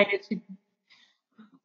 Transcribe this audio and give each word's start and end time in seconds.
excited 0.00 0.22
to 0.28 0.40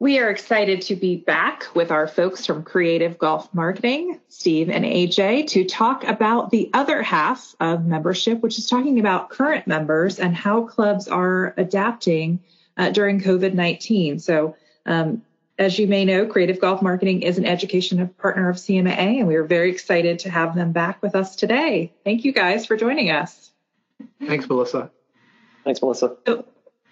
we 0.02 0.18
are 0.18 0.30
excited 0.30 0.82
to 0.82 0.96
be 0.96 1.14
back 1.14 1.64
with 1.76 1.92
our 1.92 2.08
folks 2.08 2.44
from 2.44 2.64
Creative 2.64 3.16
Golf 3.16 3.54
Marketing, 3.54 4.18
Steve 4.28 4.68
and 4.68 4.84
AJ, 4.84 5.46
to 5.50 5.64
talk 5.64 6.02
about 6.02 6.50
the 6.50 6.70
other 6.74 7.04
half 7.04 7.54
of 7.60 7.86
membership, 7.86 8.40
which 8.40 8.58
is 8.58 8.68
talking 8.68 8.98
about 8.98 9.30
current 9.30 9.68
members 9.68 10.18
and 10.18 10.34
how 10.34 10.64
clubs 10.64 11.06
are 11.06 11.54
adapting 11.56 12.40
uh, 12.76 12.90
during 12.90 13.20
COVID 13.20 13.54
19. 13.54 14.18
So, 14.18 14.56
um, 14.86 15.22
as 15.56 15.78
you 15.78 15.86
may 15.86 16.04
know, 16.04 16.26
Creative 16.26 16.60
Golf 16.60 16.82
Marketing 16.82 17.22
is 17.22 17.38
an 17.38 17.46
education 17.46 18.08
partner 18.18 18.50
of 18.50 18.56
CMA, 18.56 18.88
and 19.20 19.28
we 19.28 19.36
are 19.36 19.44
very 19.44 19.70
excited 19.70 20.18
to 20.20 20.30
have 20.30 20.56
them 20.56 20.72
back 20.72 21.00
with 21.00 21.14
us 21.14 21.36
today. 21.36 21.92
Thank 22.02 22.24
you 22.24 22.32
guys 22.32 22.66
for 22.66 22.76
joining 22.76 23.12
us. 23.12 23.52
Thanks, 24.26 24.48
Melissa. 24.48 24.90
Thanks, 25.62 25.80
Melissa. 25.80 26.16
So 26.26 26.44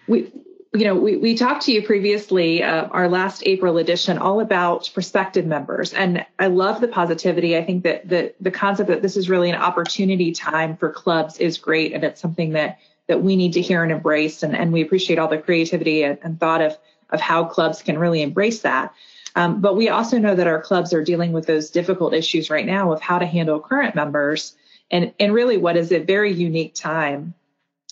we, 0.07 0.31
you 0.73 0.85
know, 0.85 0.95
we, 0.95 1.17
we 1.17 1.35
talked 1.35 1.63
to 1.63 1.73
you 1.73 1.81
previously, 1.81 2.63
uh, 2.63 2.85
our 2.87 3.09
last 3.09 3.43
April 3.45 3.77
edition, 3.77 4.17
all 4.17 4.39
about 4.39 4.89
prospective 4.93 5.45
members. 5.45 5.93
And 5.93 6.25
I 6.39 6.47
love 6.47 6.79
the 6.79 6.87
positivity. 6.87 7.57
I 7.57 7.65
think 7.65 7.83
that 7.83 8.07
the, 8.07 8.33
the 8.39 8.51
concept 8.51 8.87
that 8.87 9.01
this 9.01 9.17
is 9.17 9.29
really 9.29 9.49
an 9.49 9.57
opportunity 9.57 10.31
time 10.31 10.77
for 10.77 10.89
clubs 10.89 11.37
is 11.39 11.57
great. 11.57 11.91
And 11.91 12.05
it's 12.05 12.21
something 12.21 12.51
that, 12.51 12.79
that 13.07 13.21
we 13.21 13.35
need 13.35 13.53
to 13.53 13.61
hear 13.61 13.83
and 13.83 13.91
embrace. 13.91 14.43
And, 14.43 14.55
and 14.55 14.71
we 14.71 14.81
appreciate 14.81 15.19
all 15.19 15.27
the 15.27 15.39
creativity 15.39 16.03
and, 16.03 16.17
and 16.23 16.39
thought 16.39 16.61
of, 16.61 16.77
of 17.09 17.19
how 17.19 17.43
clubs 17.43 17.81
can 17.81 17.99
really 17.99 18.21
embrace 18.21 18.61
that. 18.61 18.93
Um, 19.35 19.59
but 19.59 19.75
we 19.75 19.89
also 19.89 20.19
know 20.19 20.35
that 20.35 20.47
our 20.47 20.61
clubs 20.61 20.93
are 20.93 21.03
dealing 21.03 21.33
with 21.33 21.47
those 21.47 21.69
difficult 21.69 22.13
issues 22.13 22.49
right 22.49 22.65
now 22.65 22.93
of 22.93 23.01
how 23.01 23.19
to 23.19 23.25
handle 23.25 23.59
current 23.59 23.93
members 23.93 24.55
and, 24.89 25.13
and 25.19 25.33
really 25.33 25.57
what 25.57 25.75
is 25.75 25.91
a 25.91 25.99
very 25.99 26.31
unique 26.31 26.75
time 26.75 27.33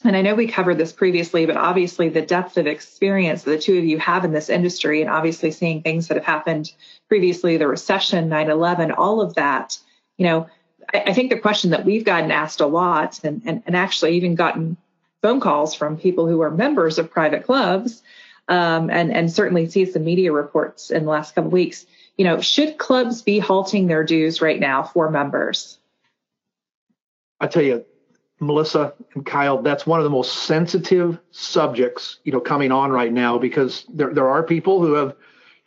and 0.03 0.16
I 0.16 0.22
know 0.22 0.36
we 0.36 0.47
covered 0.47 0.78
this 0.78 0.94
previously, 0.94 1.45
but 1.45 1.58
obviously 1.58 2.09
the 2.09 2.22
depth 2.22 2.58
of 2.58 2.67
experience 2.67 3.44
that 3.44 3.52
the 3.52 3.59
two 3.59 3.78
of 3.78 3.86
you 3.86 4.00
have 4.00 4.23
in 4.23 4.31
this 4.31 4.50
industry 4.50 5.02
and 5.02 5.09
obviously 5.09 5.52
seeing 5.52 5.81
things 5.81 6.08
that 6.08 6.16
have 6.16 6.25
happened 6.25 6.72
previously, 7.08 7.58
the 7.58 7.67
recession, 7.67 8.30
9-11, 8.30 8.95
all 8.97 9.22
of 9.22 9.36
that, 9.36 9.77
you 10.17 10.25
know, 10.25 10.47
I, 10.94 11.03
I 11.08 11.14
think 11.14 11.30
the 11.30 11.39
question 11.39 11.72
that 11.72 11.86
we've 11.86 12.05
gotten 12.05 12.31
asked 12.31 12.61
a 12.61 12.67
lot 12.67 13.20
and, 13.23 13.42
and, 13.45 13.64
and 13.66 13.75
actually 13.75 14.16
even 14.16 14.36
gotten 14.36 14.77
phone 15.22 15.39
calls 15.39 15.75
from 15.75 15.97
people 15.97 16.27
who 16.27 16.42
are 16.42 16.52
members 16.52 16.97
of 16.97 17.11
private 17.11 17.45
clubs 17.45 18.02
um, 18.47 18.89
and, 18.89 19.14
and 19.14 19.31
certainly 19.31 19.70
see 19.70 19.86
some 19.86 20.03
media 20.03 20.31
reports 20.31 20.92
in 20.92 21.05
the 21.05 21.11
last 21.11 21.36
couple 21.36 21.52
weeks, 21.52 21.86
you 22.17 22.25
know, 22.25 22.42
should 22.42 22.77
clubs 22.77 23.22
be 23.22 23.39
halting 23.39 23.88
their 23.88 24.03
dues 24.03 24.42
right 24.42 24.59
now 24.59 24.83
for 24.83 25.09
members? 25.09 25.77
I 27.39 27.47
tell 27.47 27.64
you, 27.64 27.86
Melissa 28.39 28.93
and 29.13 29.25
Kyle, 29.25 29.61
that's 29.61 29.85
one 29.85 29.99
of 29.99 30.03
the 30.03 30.09
most 30.09 30.43
sensitive 30.43 31.19
subjects, 31.31 32.19
you 32.23 32.31
know, 32.31 32.39
coming 32.39 32.71
on 32.71 32.91
right 32.91 33.11
now 33.11 33.37
because 33.37 33.85
there 33.89 34.13
there 34.13 34.29
are 34.29 34.43
people 34.43 34.79
who 34.79 34.93
have 34.93 35.15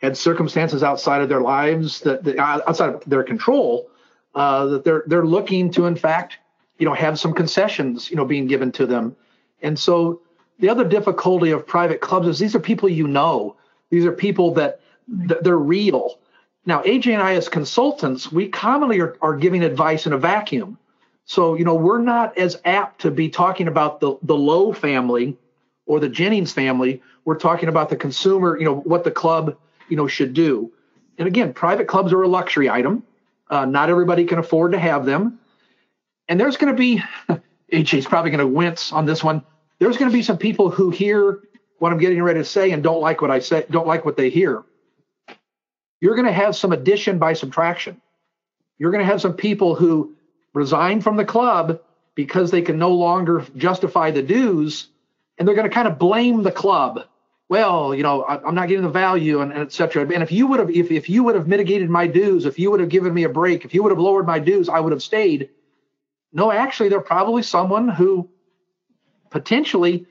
had 0.01 0.17
circumstances 0.17 0.83
outside 0.83 1.21
of 1.21 1.29
their 1.29 1.41
lives 1.41 2.01
that, 2.01 2.23
that 2.23 2.37
outside 2.39 2.89
of 2.89 3.03
their 3.05 3.23
control 3.23 3.89
uh, 4.35 4.65
that 4.65 4.83
they're 4.83 5.03
they're 5.07 5.25
looking 5.25 5.71
to, 5.71 5.85
in 5.85 5.95
fact, 5.95 6.37
you 6.79 6.85
know, 6.85 6.93
have 6.93 7.19
some 7.19 7.33
concessions, 7.33 8.09
you 8.09 8.15
know, 8.15 8.25
being 8.25 8.47
given 8.47 8.71
to 8.71 8.85
them, 8.85 9.15
and 9.61 9.77
so 9.77 10.21
the 10.59 10.69
other 10.69 10.83
difficulty 10.83 11.51
of 11.51 11.65
private 11.67 12.01
clubs 12.01 12.27
is 12.27 12.39
these 12.39 12.55
are 12.55 12.59
people 12.59 12.89
you 12.89 13.07
know, 13.07 13.55
these 13.89 14.05
are 14.05 14.11
people 14.11 14.53
that, 14.53 14.79
that 15.07 15.43
they're 15.43 15.57
real. 15.57 16.19
Now, 16.65 16.81
AJ 16.83 17.13
and 17.13 17.21
I, 17.21 17.33
as 17.33 17.49
consultants, 17.49 18.31
we 18.31 18.47
commonly 18.47 18.99
are, 19.01 19.17
are 19.21 19.35
giving 19.35 19.63
advice 19.63 20.05
in 20.05 20.13
a 20.13 20.17
vacuum 20.17 20.77
so, 21.25 21.55
you 21.55 21.63
know, 21.63 21.75
we're 21.75 22.01
not 22.01 22.37
as 22.37 22.59
apt 22.65 23.01
to 23.01 23.11
be 23.11 23.29
talking 23.29 23.67
about 23.67 23.99
the, 23.99 24.17
the 24.23 24.35
Lowe 24.35 24.73
family 24.73 25.37
or 25.85 25.99
the 25.99 26.09
Jennings 26.09 26.51
family. 26.51 27.01
We're 27.25 27.39
talking 27.39 27.69
about 27.69 27.89
the 27.89 27.95
consumer, 27.95 28.57
you 28.57 28.65
know, 28.65 28.75
what 28.75 29.03
the 29.03 29.11
club, 29.11 29.57
you 29.89 29.95
know, 29.95 30.07
should 30.07 30.33
do. 30.33 30.71
And 31.17 31.27
again, 31.27 31.53
private 31.53 31.87
clubs 31.87 32.11
are 32.11 32.21
a 32.21 32.27
luxury 32.27 32.69
item. 32.69 33.03
Uh, 33.49 33.65
not 33.65 33.89
everybody 33.89 34.25
can 34.25 34.39
afford 34.39 34.73
to 34.73 34.79
have 34.79 35.05
them. 35.05 35.39
And 36.27 36.39
there's 36.39 36.57
going 36.57 36.73
to 36.73 36.77
be, 36.77 37.01
AJ's 37.71 38.05
probably 38.05 38.31
going 38.31 38.39
to 38.39 38.47
wince 38.47 38.91
on 38.91 39.05
this 39.05 39.23
one. 39.23 39.43
There's 39.79 39.97
going 39.97 40.09
to 40.11 40.15
be 40.15 40.23
some 40.23 40.37
people 40.37 40.69
who 40.69 40.89
hear 40.89 41.39
what 41.79 41.91
I'm 41.91 41.99
getting 41.99 42.21
ready 42.21 42.39
to 42.39 42.45
say 42.45 42.71
and 42.71 42.83
don't 42.83 43.01
like 43.01 43.21
what 43.21 43.31
I 43.31 43.39
say, 43.39 43.65
don't 43.69 43.87
like 43.87 44.05
what 44.05 44.17
they 44.17 44.29
hear. 44.29 44.63
You're 46.01 46.15
going 46.15 46.27
to 46.27 46.33
have 46.33 46.55
some 46.55 46.73
addition 46.73 47.17
by 47.17 47.33
subtraction. 47.33 48.01
You're 48.77 48.91
going 48.91 49.05
to 49.05 49.09
have 49.09 49.21
some 49.21 49.33
people 49.33 49.75
who 49.75 50.15
resign 50.53 51.01
from 51.01 51.17
the 51.17 51.25
club 51.25 51.81
because 52.15 52.51
they 52.51 52.61
can 52.61 52.77
no 52.77 52.91
longer 52.91 53.45
justify 53.57 54.11
the 54.11 54.21
dues 54.21 54.87
and 55.37 55.47
they're 55.47 55.55
going 55.55 55.67
to 55.67 55.73
kind 55.73 55.87
of 55.87 55.97
blame 55.97 56.43
the 56.43 56.51
club. 56.51 57.05
Well 57.49 57.93
you 57.93 58.03
know 58.03 58.23
I, 58.23 58.47
am 58.47 58.55
not 58.55 58.67
getting 58.67 58.83
the 58.83 58.89
value 58.89 59.41
and, 59.41 59.51
and 59.51 59.61
et 59.61 59.71
cetera. 59.71 60.03
And 60.03 60.23
if 60.23 60.31
you 60.31 60.47
would 60.47 60.59
have 60.59 60.69
if, 60.69 60.91
if 60.91 61.09
you 61.09 61.23
would 61.23 61.35
have 61.35 61.47
mitigated 61.47 61.89
my 61.89 62.07
dues 62.07 62.45
if 62.45 62.57
you 62.57 62.71
would 62.71 62.79
have 62.79 62.89
given 62.89 63.13
me 63.13 63.23
a 63.23 63.29
break 63.29 63.65
if 63.65 63.73
you 63.73 63.83
would 63.83 63.91
have 63.91 63.99
lowered 63.99 64.25
my 64.25 64.39
dues 64.39 64.69
i 64.69 64.79
would 64.79 64.91
have 64.91 65.03
stayed. 65.03 65.49
No 66.31 66.51
actually 66.51 66.89
they're 66.89 67.01
probably 67.01 67.43
someone 67.43 67.89
who 67.89 68.29
potentially 69.29 70.07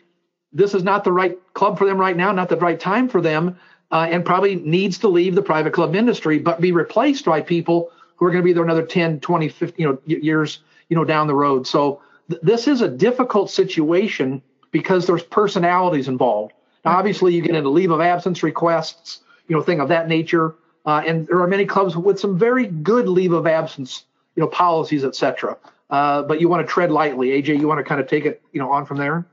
this 0.52 0.75
is 0.75 0.82
not 0.82 1.04
the 1.04 1.12
right 1.12 1.38
club 1.54 1.78
for 1.78 1.86
them 1.86 1.98
right 1.98 2.16
now 2.16 2.32
not 2.32 2.48
the 2.48 2.56
right 2.56 2.78
time 2.78 3.08
for 3.08 3.20
them 3.20 3.56
uh, 3.91 4.06
and 4.10 4.25
probably 4.25 4.56
needs 4.56 4.98
to 4.98 5.08
leave 5.08 5.34
the 5.34 5.42
private 5.42 5.72
club 5.72 5.94
industry 5.94 6.38
but 6.38 6.60
be 6.60 6.72
replaced 6.72 7.25
by 7.25 7.41
people 7.41 7.91
who 8.17 8.27
are 8.27 8.31
going 8.31 8.43
to 8.43 8.45
be 8.45 8.53
there 8.53 8.65
another 8.65 8.84
10, 8.84 9.21
20, 9.21 9.49
50 9.49 9.83
you 9.83 9.89
know, 9.89 9.99
years 10.06 10.61
you 10.89 10.97
know, 10.97 11.05
down 11.05 11.27
the 11.27 11.34
road. 11.34 11.67
So 11.67 12.03
th- 12.28 12.43
this 12.43 12.69
is 12.69 12.83
a 12.83 12.89
difficult 12.89 13.50
situation 13.50 14.43
because 14.71 15.06
there's 15.06 15.23
personalities 15.23 16.09
involved. 16.09 16.53
Now, 16.84 16.99
obviously, 16.99 17.34
you 17.34 17.43
get 17.43 17.55
into 17.55 17.71
leave 17.71 17.91
of 17.91 18.00
absence 18.00 18.43
requests, 18.43 19.21
you 19.49 19.56
know, 19.56 19.62
thing 19.62 19.81
of 19.81 19.89
that 19.89 20.09
nature. 20.09 20.55
Uh, 20.84 21.03
and 21.06 21.27
there 21.27 21.41
are 21.41 21.47
many 21.47 21.65
clubs 21.65 21.97
with 21.97 22.19
some 22.19 22.39
very 22.39 22.67
good 22.67 23.09
leave 23.09 23.33
of 23.33 23.47
absence, 23.47 24.05
you 24.34 24.43
know, 24.43 24.49
policies, 24.49 25.05
et 25.05 25.15
cetera. 25.15 25.56
Uh, 25.89 26.23
but 26.23 26.41
you 26.41 26.49
want 26.49 26.67
to 26.67 26.71
tread 26.71 26.91
lightly. 26.91 27.29
AJ, 27.29 27.61
you 27.61 27.69
want 27.69 27.79
to 27.79 27.84
kind 27.84 28.00
of 28.00 28.09
take 28.09 28.25
it, 28.25 28.43
you 28.53 28.61
know, 28.61 28.73
on 28.73 28.84
from 28.84 28.97
there? 28.97 29.27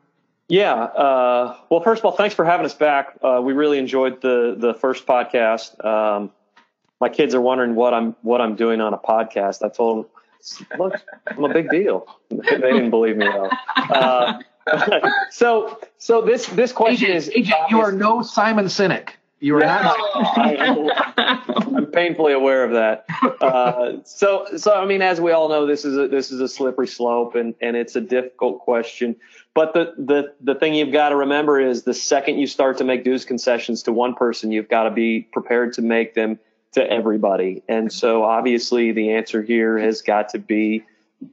Yeah. 0.47 0.73
Uh, 0.73 1.57
well, 1.69 1.81
first 1.81 1.99
of 1.99 2.05
all, 2.05 2.11
thanks 2.11 2.35
for 2.35 2.43
having 2.43 2.65
us 2.65 2.73
back. 2.73 3.17
Uh, 3.21 3.39
we 3.43 3.53
really 3.53 3.77
enjoyed 3.77 4.21
the 4.21 4.55
the 4.57 4.73
first 4.73 5.05
podcast. 5.05 5.83
Um, 5.83 6.31
my 6.99 7.09
kids 7.09 7.33
are 7.33 7.41
wondering 7.41 7.75
what 7.75 7.93
I'm 7.93 8.15
what 8.21 8.41
I'm 8.41 8.55
doing 8.55 8.81
on 8.81 8.93
a 8.93 8.97
podcast. 8.97 9.63
I 9.63 9.69
told 9.69 10.05
them, 10.05 10.79
look, 10.79 10.95
I'm 11.27 11.43
a 11.43 11.53
big 11.53 11.69
deal. 11.69 12.07
they 12.29 12.57
didn't 12.57 12.89
believe 12.89 13.17
me 13.17 13.25
though. 13.25 13.49
Uh, 13.75 14.39
so 15.31 15.79
so 15.97 16.21
this 16.21 16.47
this 16.47 16.71
question 16.71 17.09
AJ, 17.09 17.15
is 17.15 17.29
AJ, 17.29 17.69
you 17.69 17.81
are 17.81 17.91
no 17.91 18.21
Simon 18.21 18.65
Sinek. 18.65 19.11
You 19.41 19.55
are 19.55 19.61
not. 19.61 19.95
I'm 21.17 21.85
painfully 21.85 22.33
aware 22.33 22.65
of 22.65 22.71
that. 22.71 23.05
Uh, 23.39 24.03
so 24.03 24.45
so 24.57 24.73
I 24.73 24.85
mean, 24.85 25.01
as 25.01 25.21
we 25.21 25.31
all 25.31 25.47
know, 25.47 25.65
this 25.65 25.85
is 25.85 25.97
a 25.97 26.09
this 26.09 26.31
is 26.31 26.41
a 26.41 26.47
slippery 26.49 26.87
slope, 26.87 27.35
and 27.35 27.55
and 27.61 27.77
it's 27.77 27.95
a 27.95 28.01
difficult 28.01 28.59
question. 28.59 29.15
But 29.53 29.73
the 29.73 29.93
the 29.97 30.33
the 30.41 30.55
thing 30.55 30.73
you've 30.73 30.91
got 30.91 31.09
to 31.09 31.15
remember 31.15 31.57
is 31.57 31.83
the 31.83 31.93
second 31.93 32.37
you 32.37 32.47
start 32.47 32.79
to 32.79 32.83
make 32.83 33.05
dues 33.05 33.23
concessions 33.23 33.83
to 33.83 33.93
one 33.93 34.13
person, 34.13 34.51
you've 34.51 34.69
got 34.69 34.83
to 34.83 34.91
be 34.91 35.21
prepared 35.31 35.71
to 35.73 35.81
make 35.81 36.15
them 36.15 36.37
to 36.73 36.89
everybody. 36.89 37.63
And 37.67 37.91
so 37.91 38.23
obviously 38.23 38.91
the 38.91 39.13
answer 39.13 39.41
here 39.41 39.77
has 39.77 40.01
got 40.01 40.29
to 40.29 40.39
be 40.39 40.83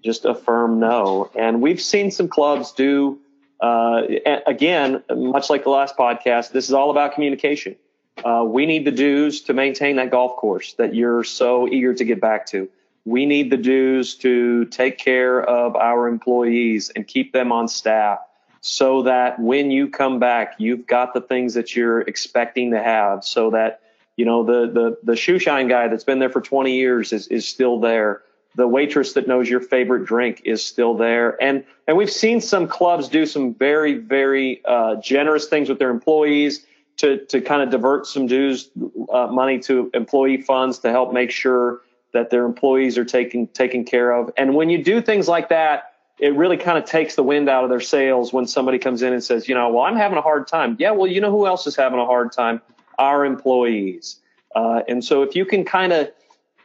just 0.03 0.25
a 0.25 0.35
firm 0.35 0.81
no. 0.81 1.31
And 1.35 1.61
we've 1.61 1.81
seen 1.81 2.11
some 2.11 2.29
clubs 2.29 2.73
do, 2.73 3.19
uh, 3.61 4.03
again, 4.47 5.03
much 5.15 5.51
like 5.51 5.65
the 5.65 5.71
last 5.71 5.97
podcast, 5.97 6.53
this 6.53 6.69
is 6.69 6.73
all 6.73 6.91
about 6.91 7.15
communication. 7.15 7.77
Uh, 8.25 8.45
we 8.47 8.65
need 8.65 8.87
the 8.87 8.91
dues 8.93 9.43
to 9.43 9.53
maintain 9.53 9.97
that 9.97 10.11
golf 10.11 10.37
course 10.37 10.73
that 10.75 10.95
you're 10.95 11.23
so 11.23 11.69
eager 11.69 11.93
to 11.93 12.05
get 12.05 12.21
back 12.21 12.47
to. 12.47 12.69
We 13.05 13.27
need 13.27 13.51
the 13.51 13.57
dues 13.59 14.17
to 14.17 14.65
take 14.65 14.99
care 14.99 15.41
of 15.41 15.77
our 15.77 16.09
employees 16.09 16.91
and 16.97 17.07
keep 17.07 17.33
them 17.33 17.53
on 17.53 17.69
staff 17.69 18.19
so 18.63 19.03
that 19.03 19.39
when 19.39 19.71
you 19.71 19.89
come 19.89 20.19
back, 20.19 20.55
you've 20.59 20.87
got 20.87 21.15
the 21.15 21.21
things 21.21 21.55
that 21.55 21.77
you're 21.77 22.01
expecting 22.01 22.73
to 22.73 22.83
have 22.83 23.23
so 23.23 23.51
that 23.51 23.81
you 24.17 24.25
know, 24.25 24.45
the 24.45 24.71
the 24.73 24.99
the 25.03 25.17
shoe 25.17 25.39
shine 25.39 25.69
guy 25.69 25.89
that's 25.89 26.05
been 26.05 26.19
there 26.19 26.31
for 26.31 26.41
20 26.41 26.75
years 26.75 27.13
is 27.13 27.29
is 27.29 27.47
still 27.47 27.79
there. 27.79 28.23
The 28.55 28.67
waitress 28.67 29.13
that 29.13 29.29
knows 29.29 29.51
your 29.51 29.61
favorite 29.61 30.07
drink 30.07 30.43
is 30.45 30.65
still 30.65 30.97
there. 30.97 31.41
And 31.43 31.65
and 31.87 31.97
we've 31.97 32.11
seen 32.11 32.41
some 32.41 32.67
clubs 32.67 33.09
do 33.09 33.27
some 33.27 33.55
very 33.55 33.95
very 33.95 34.63
uh, 34.65 34.97
generous 34.97 35.47
things 35.47 35.69
with 35.69 35.79
their 35.79 35.91
employees 35.91 36.65
to 36.97 37.25
to 37.27 37.43
kind 37.43 37.63
of 37.63 37.71
divert 37.71 38.07
some 38.07 38.27
dues 38.27 38.71
uh, 39.13 39.27
money 39.27 39.59
to 39.61 39.91
employee 39.93 40.41
funds 40.41 40.79
to 40.81 40.91
help 40.91 41.13
make 41.13 41.31
sure 41.31 41.83
that 42.13 42.31
their 42.31 42.47
employees 42.47 42.97
are 42.97 43.05
taken 43.05 43.47
taken 43.49 43.85
care 43.85 44.13
of. 44.13 44.31
And 44.39 44.55
when 44.55 44.71
you 44.71 44.83
do 44.83 45.03
things 45.03 45.29
like 45.29 45.51
that, 45.51 45.93
it 46.19 46.35
really 46.35 46.57
kind 46.57 46.79
of 46.79 46.87
takes 46.87 47.15
the 47.15 47.23
wind 47.23 47.51
out 47.51 47.65
of 47.65 47.71
their 47.71 47.81
sails 47.81 48.33
when 48.33 48.47
somebody 48.47 48.79
comes 48.79 49.03
in 49.03 49.13
and 49.13 49.23
says, 49.23 49.49
you 49.49 49.55
know, 49.55 49.69
well, 49.69 49.85
I'm 49.85 49.97
having 49.97 50.17
a 50.17 50.23
hard 50.23 50.47
time. 50.47 50.77
Yeah, 50.79 50.93
well, 50.93 51.07
you 51.07 51.21
know 51.21 51.31
who 51.31 51.47
else 51.47 51.67
is 51.67 51.77
having 51.77 51.99
a 51.99 52.07
hard 52.07 52.33
time? 52.33 52.63
Our 52.99 53.25
employees. 53.25 54.21
Uh, 54.55 54.83
and 54.89 55.05
so 55.05 55.23
if 55.23 55.35
you 55.35 55.45
can 55.45 55.65
kind 55.65 55.93
of 55.93 56.11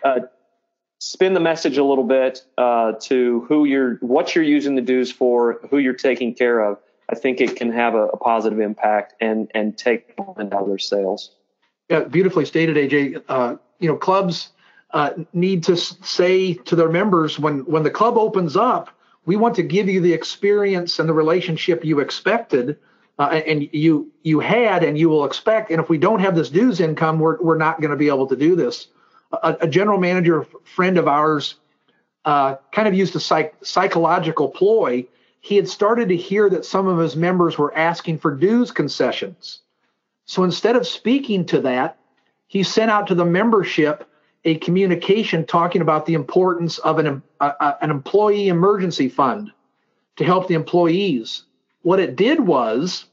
uh, 0.03 0.19
spin 0.99 1.33
the 1.33 1.39
message 1.39 1.77
a 1.77 1.83
little 1.83 2.03
bit 2.03 2.43
uh, 2.57 2.93
to 3.01 3.45
who 3.47 3.65
you're, 3.65 3.95
what 3.95 4.33
you're 4.35 4.43
using 4.43 4.75
the 4.75 4.81
dues 4.81 5.11
for, 5.11 5.59
who 5.69 5.77
you're 5.77 5.93
taking 5.93 6.33
care 6.33 6.59
of, 6.61 6.77
I 7.11 7.15
think 7.15 7.41
it 7.41 7.55
can 7.55 7.71
have 7.73 7.93
a, 7.93 8.07
a 8.07 8.17
positive 8.17 8.59
impact 8.59 9.15
and 9.19 9.51
and 9.53 9.77
take 9.77 10.13
out 10.17 10.67
their 10.67 10.77
sails. 10.77 11.31
Yeah, 11.89 12.05
beautifully 12.05 12.45
stated, 12.45 12.77
AJ. 12.77 13.21
Uh, 13.27 13.57
you 13.79 13.89
know, 13.89 13.97
clubs 13.97 14.49
uh, 14.91 15.11
need 15.33 15.63
to 15.65 15.75
say 15.75 16.53
to 16.53 16.75
their 16.75 16.89
members 16.89 17.37
when 17.37 17.59
when 17.65 17.83
the 17.83 17.91
club 17.91 18.17
opens 18.17 18.55
up, 18.55 18.89
we 19.25 19.35
want 19.35 19.55
to 19.55 19.63
give 19.63 19.89
you 19.89 19.99
the 19.99 20.13
experience 20.13 20.99
and 20.99 21.09
the 21.09 21.13
relationship 21.13 21.83
you 21.83 21.99
expected. 21.99 22.77
Uh, 23.21 23.39
and 23.45 23.69
you 23.71 24.11
you 24.23 24.39
had 24.39 24.83
and 24.83 24.97
you 24.97 25.07
will 25.07 25.25
expect. 25.25 25.69
And 25.69 25.79
if 25.79 25.89
we 25.89 25.99
don't 25.99 26.21
have 26.21 26.35
this 26.35 26.49
dues 26.49 26.79
income, 26.79 27.19
we're 27.19 27.39
we're 27.39 27.55
not 27.55 27.79
going 27.79 27.91
to 27.91 27.95
be 27.95 28.07
able 28.07 28.25
to 28.25 28.35
do 28.35 28.55
this. 28.55 28.87
A, 29.31 29.57
a 29.61 29.67
general 29.67 29.99
manager 29.99 30.47
friend 30.63 30.97
of 30.97 31.07
ours 31.07 31.53
uh, 32.25 32.55
kind 32.71 32.87
of 32.87 32.95
used 32.95 33.15
a 33.15 33.19
psych, 33.19 33.53
psychological 33.61 34.49
ploy. 34.49 35.05
He 35.39 35.55
had 35.55 35.69
started 35.69 36.09
to 36.09 36.17
hear 36.17 36.49
that 36.49 36.65
some 36.65 36.87
of 36.87 36.97
his 36.97 37.15
members 37.15 37.59
were 37.59 37.77
asking 37.77 38.17
for 38.17 38.33
dues 38.33 38.71
concessions. 38.71 39.59
So 40.25 40.43
instead 40.43 40.75
of 40.75 40.87
speaking 40.87 41.45
to 41.45 41.61
that, 41.61 41.99
he 42.47 42.63
sent 42.63 42.89
out 42.89 43.05
to 43.05 43.13
the 43.13 43.25
membership 43.25 44.09
a 44.45 44.55
communication 44.55 45.45
talking 45.45 45.83
about 45.83 46.07
the 46.07 46.15
importance 46.15 46.79
of 46.79 46.97
an, 46.97 47.21
an 47.39 47.91
employee 47.91 48.47
emergency 48.47 49.09
fund 49.09 49.51
to 50.15 50.23
help 50.23 50.47
the 50.47 50.55
employees. 50.55 51.43
What 51.83 51.99
it 51.99 52.15
did 52.15 52.39
was 52.39 53.05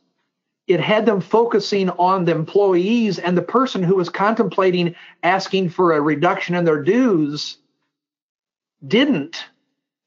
it 0.69 0.81
had 0.81 1.07
them 1.07 1.23
focusing 1.23 1.89
on 1.91 2.27
the 2.27 2.33
employees 2.33 3.19
and 3.19 3.37
the 3.37 3.43
person 3.43 3.83
who 3.83 3.97
was 3.97 4.11
contemplating 4.11 4.95
asking 5.23 5.71
for 5.71 5.93
a 5.93 6.01
reduction 6.01 6.55
in 6.55 6.65
their 6.67 6.83
dues 6.83 7.57
didn't 8.87 9.47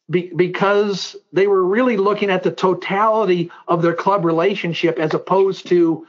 be, 0.10 0.31
because 0.36 1.16
they 1.34 1.48
were 1.48 1.66
really 1.66 1.98
looking 1.98 2.30
at 2.30 2.44
the 2.44 2.52
totality 2.52 3.52
of 3.68 3.81
their 3.81 3.96
club 3.96 4.24
relationship 4.24 5.00
as 5.00 5.16
opposed 5.16 5.68
to 5.68 6.08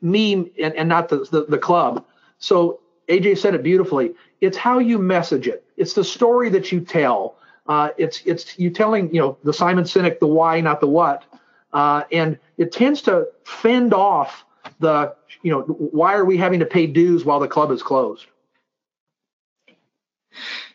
me 0.00 0.50
and, 0.60 0.74
and 0.74 0.88
not 0.88 1.10
the, 1.10 1.26
the, 1.30 1.44
the 1.46 1.58
club. 1.58 2.04
So 2.38 2.80
AJ 3.08 3.38
said 3.38 3.54
it 3.54 3.62
beautifully. 3.62 4.14
It's 4.40 4.56
how 4.56 4.78
you 4.78 4.98
message 4.98 5.46
it. 5.48 5.64
It's 5.76 5.92
the 5.92 6.04
story 6.04 6.48
that 6.50 6.72
you 6.72 6.80
tell. 6.80 7.36
Uh, 7.66 7.90
it's 7.98 8.22
it's 8.24 8.58
you 8.58 8.70
telling 8.70 9.12
you 9.12 9.20
know 9.20 9.36
the 9.42 9.52
Simon 9.52 9.84
Sinek 9.84 10.20
the 10.20 10.26
why, 10.26 10.60
not 10.60 10.80
the 10.80 10.86
what, 10.86 11.24
uh, 11.72 12.04
and 12.12 12.38
it 12.58 12.72
tends 12.72 13.02
to 13.02 13.28
fend 13.44 13.92
off 13.92 14.44
the 14.80 15.14
you 15.42 15.50
know 15.50 15.62
why 15.62 16.14
are 16.14 16.24
we 16.24 16.36
having 16.36 16.60
to 16.60 16.66
pay 16.66 16.86
dues 16.86 17.24
while 17.24 17.40
the 17.40 17.48
club 17.48 17.70
is 17.70 17.82
closed. 17.82 18.26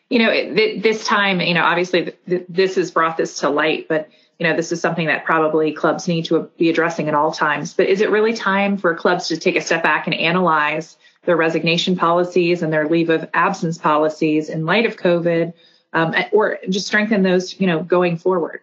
You 0.09 0.19
know, 0.19 0.53
this 0.53 1.05
time, 1.05 1.39
you 1.39 1.53
know, 1.53 1.63
obviously 1.63 2.13
this 2.49 2.75
has 2.75 2.91
brought 2.91 3.15
this 3.15 3.39
to 3.39 3.49
light, 3.49 3.87
but 3.87 4.09
you 4.39 4.47
know, 4.47 4.55
this 4.55 4.71
is 4.71 4.81
something 4.81 5.05
that 5.05 5.23
probably 5.23 5.71
clubs 5.71 6.07
need 6.07 6.25
to 6.25 6.49
be 6.57 6.69
addressing 6.69 7.07
at 7.07 7.13
all 7.13 7.31
times. 7.31 7.75
But 7.75 7.87
is 7.87 8.01
it 8.01 8.09
really 8.09 8.33
time 8.33 8.75
for 8.75 8.95
clubs 8.95 9.27
to 9.27 9.37
take 9.37 9.55
a 9.55 9.61
step 9.61 9.83
back 9.83 10.07
and 10.07 10.15
analyze 10.15 10.97
their 11.25 11.37
resignation 11.37 11.95
policies 11.95 12.63
and 12.63 12.73
their 12.73 12.89
leave 12.89 13.11
of 13.11 13.29
absence 13.35 13.77
policies 13.77 14.49
in 14.49 14.65
light 14.65 14.87
of 14.87 14.97
COVID, 14.97 15.53
um, 15.93 16.15
or 16.31 16.57
just 16.69 16.87
strengthen 16.87 17.21
those, 17.21 17.59
you 17.59 17.67
know, 17.67 17.83
going 17.83 18.17
forward? 18.17 18.61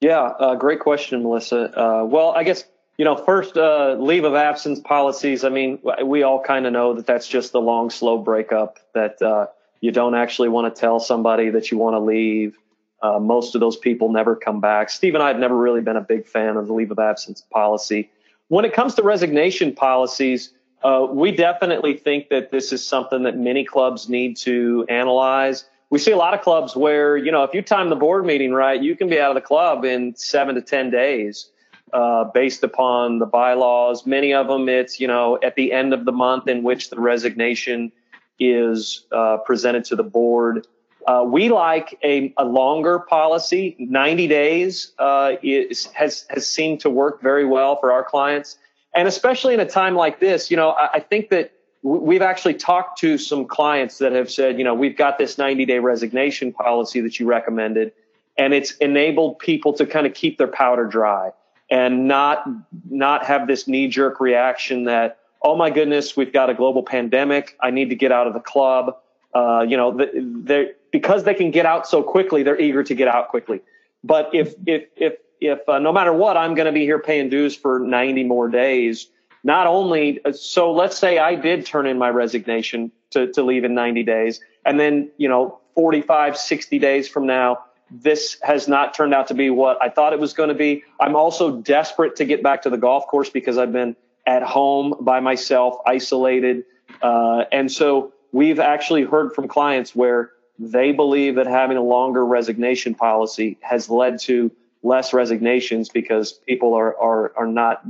Yeah, 0.00 0.20
uh, 0.20 0.54
great 0.54 0.80
question, 0.80 1.22
Melissa. 1.22 1.78
Uh, 1.78 2.04
well, 2.04 2.32
I 2.34 2.44
guess 2.44 2.64
you 3.00 3.04
know, 3.04 3.16
first 3.16 3.56
uh, 3.56 3.94
leave 3.98 4.24
of 4.24 4.34
absence 4.34 4.78
policies. 4.78 5.42
I 5.42 5.48
mean, 5.48 5.78
we 6.04 6.22
all 6.22 6.42
kind 6.42 6.66
of 6.66 6.74
know 6.74 6.92
that 6.92 7.06
that's 7.06 7.26
just 7.26 7.50
the 7.52 7.58
long, 7.58 7.88
slow 7.88 8.18
breakup. 8.18 8.78
That 8.92 9.22
uh, 9.22 9.46
you 9.80 9.90
don't 9.90 10.14
actually 10.14 10.50
want 10.50 10.74
to 10.74 10.78
tell 10.78 11.00
somebody 11.00 11.48
that 11.48 11.70
you 11.70 11.78
want 11.78 11.94
to 11.94 12.00
leave. 12.00 12.58
Uh, 13.00 13.18
most 13.18 13.54
of 13.54 13.62
those 13.62 13.78
people 13.78 14.12
never 14.12 14.36
come 14.36 14.60
back. 14.60 14.90
Steve 14.90 15.14
and 15.14 15.22
I 15.22 15.28
have 15.28 15.38
never 15.38 15.56
really 15.56 15.80
been 15.80 15.96
a 15.96 16.02
big 16.02 16.26
fan 16.26 16.58
of 16.58 16.66
the 16.66 16.74
leave 16.74 16.90
of 16.90 16.98
absence 16.98 17.40
policy. 17.40 18.10
When 18.48 18.66
it 18.66 18.74
comes 18.74 18.94
to 18.96 19.02
resignation 19.02 19.74
policies, 19.74 20.52
uh, 20.82 21.06
we 21.08 21.32
definitely 21.32 21.96
think 21.96 22.28
that 22.28 22.50
this 22.50 22.70
is 22.70 22.86
something 22.86 23.22
that 23.22 23.38
many 23.38 23.64
clubs 23.64 24.10
need 24.10 24.36
to 24.38 24.84
analyze. 24.90 25.64
We 25.90 25.98
see 25.98 26.12
a 26.12 26.16
lot 26.16 26.34
of 26.34 26.42
clubs 26.42 26.76
where, 26.76 27.16
you 27.16 27.32
know, 27.32 27.42
if 27.42 27.52
you 27.52 27.62
time 27.62 27.90
the 27.90 27.96
board 27.96 28.24
meeting 28.24 28.52
right, 28.52 28.80
you 28.80 28.96
can 28.96 29.08
be 29.08 29.18
out 29.18 29.30
of 29.30 29.34
the 29.34 29.46
club 29.46 29.84
in 29.84 30.14
seven 30.16 30.54
to 30.54 30.62
10 30.62 30.90
days 30.90 31.50
uh, 31.92 32.24
based 32.24 32.62
upon 32.62 33.18
the 33.18 33.26
bylaws. 33.26 34.06
Many 34.06 34.32
of 34.32 34.46
them, 34.46 34.68
it's, 34.68 35.00
you 35.00 35.08
know, 35.08 35.38
at 35.42 35.56
the 35.56 35.72
end 35.72 35.92
of 35.92 36.04
the 36.04 36.12
month 36.12 36.48
in 36.48 36.62
which 36.62 36.90
the 36.90 37.00
resignation 37.00 37.90
is 38.38 39.04
uh, 39.10 39.38
presented 39.38 39.84
to 39.86 39.96
the 39.96 40.04
board. 40.04 40.66
Uh, 41.06 41.24
we 41.26 41.48
like 41.48 41.98
a, 42.04 42.32
a, 42.36 42.44
longer 42.44 43.00
policy. 43.00 43.74
90 43.78 44.28
days 44.28 44.92
uh, 44.98 45.32
is, 45.42 45.86
has 45.86 46.26
has 46.28 46.46
seemed 46.46 46.80
to 46.80 46.90
work 46.90 47.22
very 47.22 47.44
well 47.44 47.80
for 47.80 47.90
our 47.90 48.04
clients 48.04 48.58
and 48.94 49.06
especially 49.06 49.54
in 49.54 49.60
a 49.60 49.68
time 49.68 49.94
like 49.94 50.20
this, 50.20 50.50
you 50.50 50.56
know, 50.56 50.70
I, 50.70 50.94
I 50.94 51.00
think 51.00 51.30
that 51.30 51.52
we've 51.82 52.22
actually 52.22 52.54
talked 52.54 52.98
to 52.98 53.16
some 53.18 53.46
clients 53.46 53.98
that 53.98 54.12
have 54.12 54.30
said, 54.30 54.58
you 54.58 54.64
know, 54.64 54.74
we've 54.74 54.96
got 54.96 55.18
this 55.18 55.38
90 55.38 55.64
day 55.64 55.78
resignation 55.78 56.52
policy 56.52 57.00
that 57.00 57.18
you 57.18 57.26
recommended, 57.26 57.92
and 58.36 58.52
it's 58.52 58.72
enabled 58.76 59.38
people 59.38 59.72
to 59.74 59.86
kind 59.86 60.06
of 60.06 60.14
keep 60.14 60.38
their 60.38 60.48
powder 60.48 60.84
dry 60.84 61.30
and 61.70 62.08
not 62.08 62.44
not 62.88 63.24
have 63.24 63.46
this 63.46 63.68
knee 63.68 63.88
jerk 63.88 64.20
reaction 64.20 64.84
that, 64.84 65.18
oh 65.42 65.56
my 65.56 65.70
goodness, 65.70 66.16
we've 66.16 66.32
got 66.32 66.50
a 66.50 66.54
global 66.54 66.82
pandemic. 66.82 67.56
I 67.60 67.70
need 67.70 67.90
to 67.90 67.94
get 67.94 68.12
out 68.12 68.26
of 68.26 68.34
the 68.34 68.40
club. 68.40 68.96
Uh, 69.32 69.64
you 69.66 69.76
know, 69.76 69.96
they 69.96 70.72
because 70.90 71.24
they 71.24 71.34
can 71.34 71.50
get 71.50 71.64
out 71.64 71.86
so 71.86 72.02
quickly, 72.02 72.42
they're 72.42 72.60
eager 72.60 72.82
to 72.82 72.94
get 72.94 73.08
out 73.08 73.28
quickly. 73.28 73.60
But 74.02 74.34
if 74.34 74.54
if 74.66 74.86
if 74.96 75.14
if 75.40 75.68
uh, 75.68 75.78
no 75.78 75.92
matter 75.92 76.12
what, 76.12 76.36
I'm 76.36 76.54
going 76.54 76.66
to 76.66 76.72
be 76.72 76.84
here 76.84 76.98
paying 76.98 77.28
dues 77.30 77.56
for 77.56 77.78
90 77.78 78.24
more 78.24 78.48
days. 78.48 79.08
Not 79.42 79.66
only, 79.66 80.24
uh, 80.24 80.32
so 80.32 80.72
let's 80.72 80.98
say 80.98 81.18
I 81.18 81.34
did 81.34 81.66
turn 81.66 81.86
in 81.86 81.98
my 81.98 82.10
resignation 82.10 82.92
to, 83.10 83.32
to 83.32 83.42
leave 83.42 83.64
in 83.64 83.74
90 83.74 84.02
days. 84.02 84.40
And 84.64 84.78
then, 84.78 85.10
you 85.16 85.28
know, 85.28 85.60
45, 85.74 86.36
60 86.36 86.78
days 86.78 87.08
from 87.08 87.26
now, 87.26 87.64
this 87.90 88.36
has 88.42 88.68
not 88.68 88.94
turned 88.94 89.14
out 89.14 89.28
to 89.28 89.34
be 89.34 89.50
what 89.50 89.82
I 89.82 89.88
thought 89.88 90.12
it 90.12 90.20
was 90.20 90.32
going 90.32 90.50
to 90.50 90.54
be. 90.54 90.84
I'm 91.00 91.16
also 91.16 91.56
desperate 91.56 92.16
to 92.16 92.24
get 92.24 92.42
back 92.42 92.62
to 92.62 92.70
the 92.70 92.78
golf 92.78 93.06
course 93.06 93.30
because 93.30 93.58
I've 93.58 93.72
been 93.72 93.96
at 94.26 94.42
home 94.42 94.94
by 95.00 95.20
myself, 95.20 95.78
isolated. 95.86 96.64
Uh, 97.02 97.44
and 97.50 97.70
so 97.70 98.12
we've 98.32 98.60
actually 98.60 99.02
heard 99.02 99.32
from 99.32 99.48
clients 99.48 99.94
where 99.94 100.32
they 100.58 100.92
believe 100.92 101.36
that 101.36 101.46
having 101.46 101.78
a 101.78 101.82
longer 101.82 102.24
resignation 102.24 102.94
policy 102.94 103.58
has 103.60 103.88
led 103.88 104.20
to 104.20 104.52
less 104.82 105.12
resignations 105.12 105.88
because 105.88 106.32
people 106.32 106.74
are 106.74 106.96
are 106.98 107.32
are 107.36 107.46
not 107.46 107.84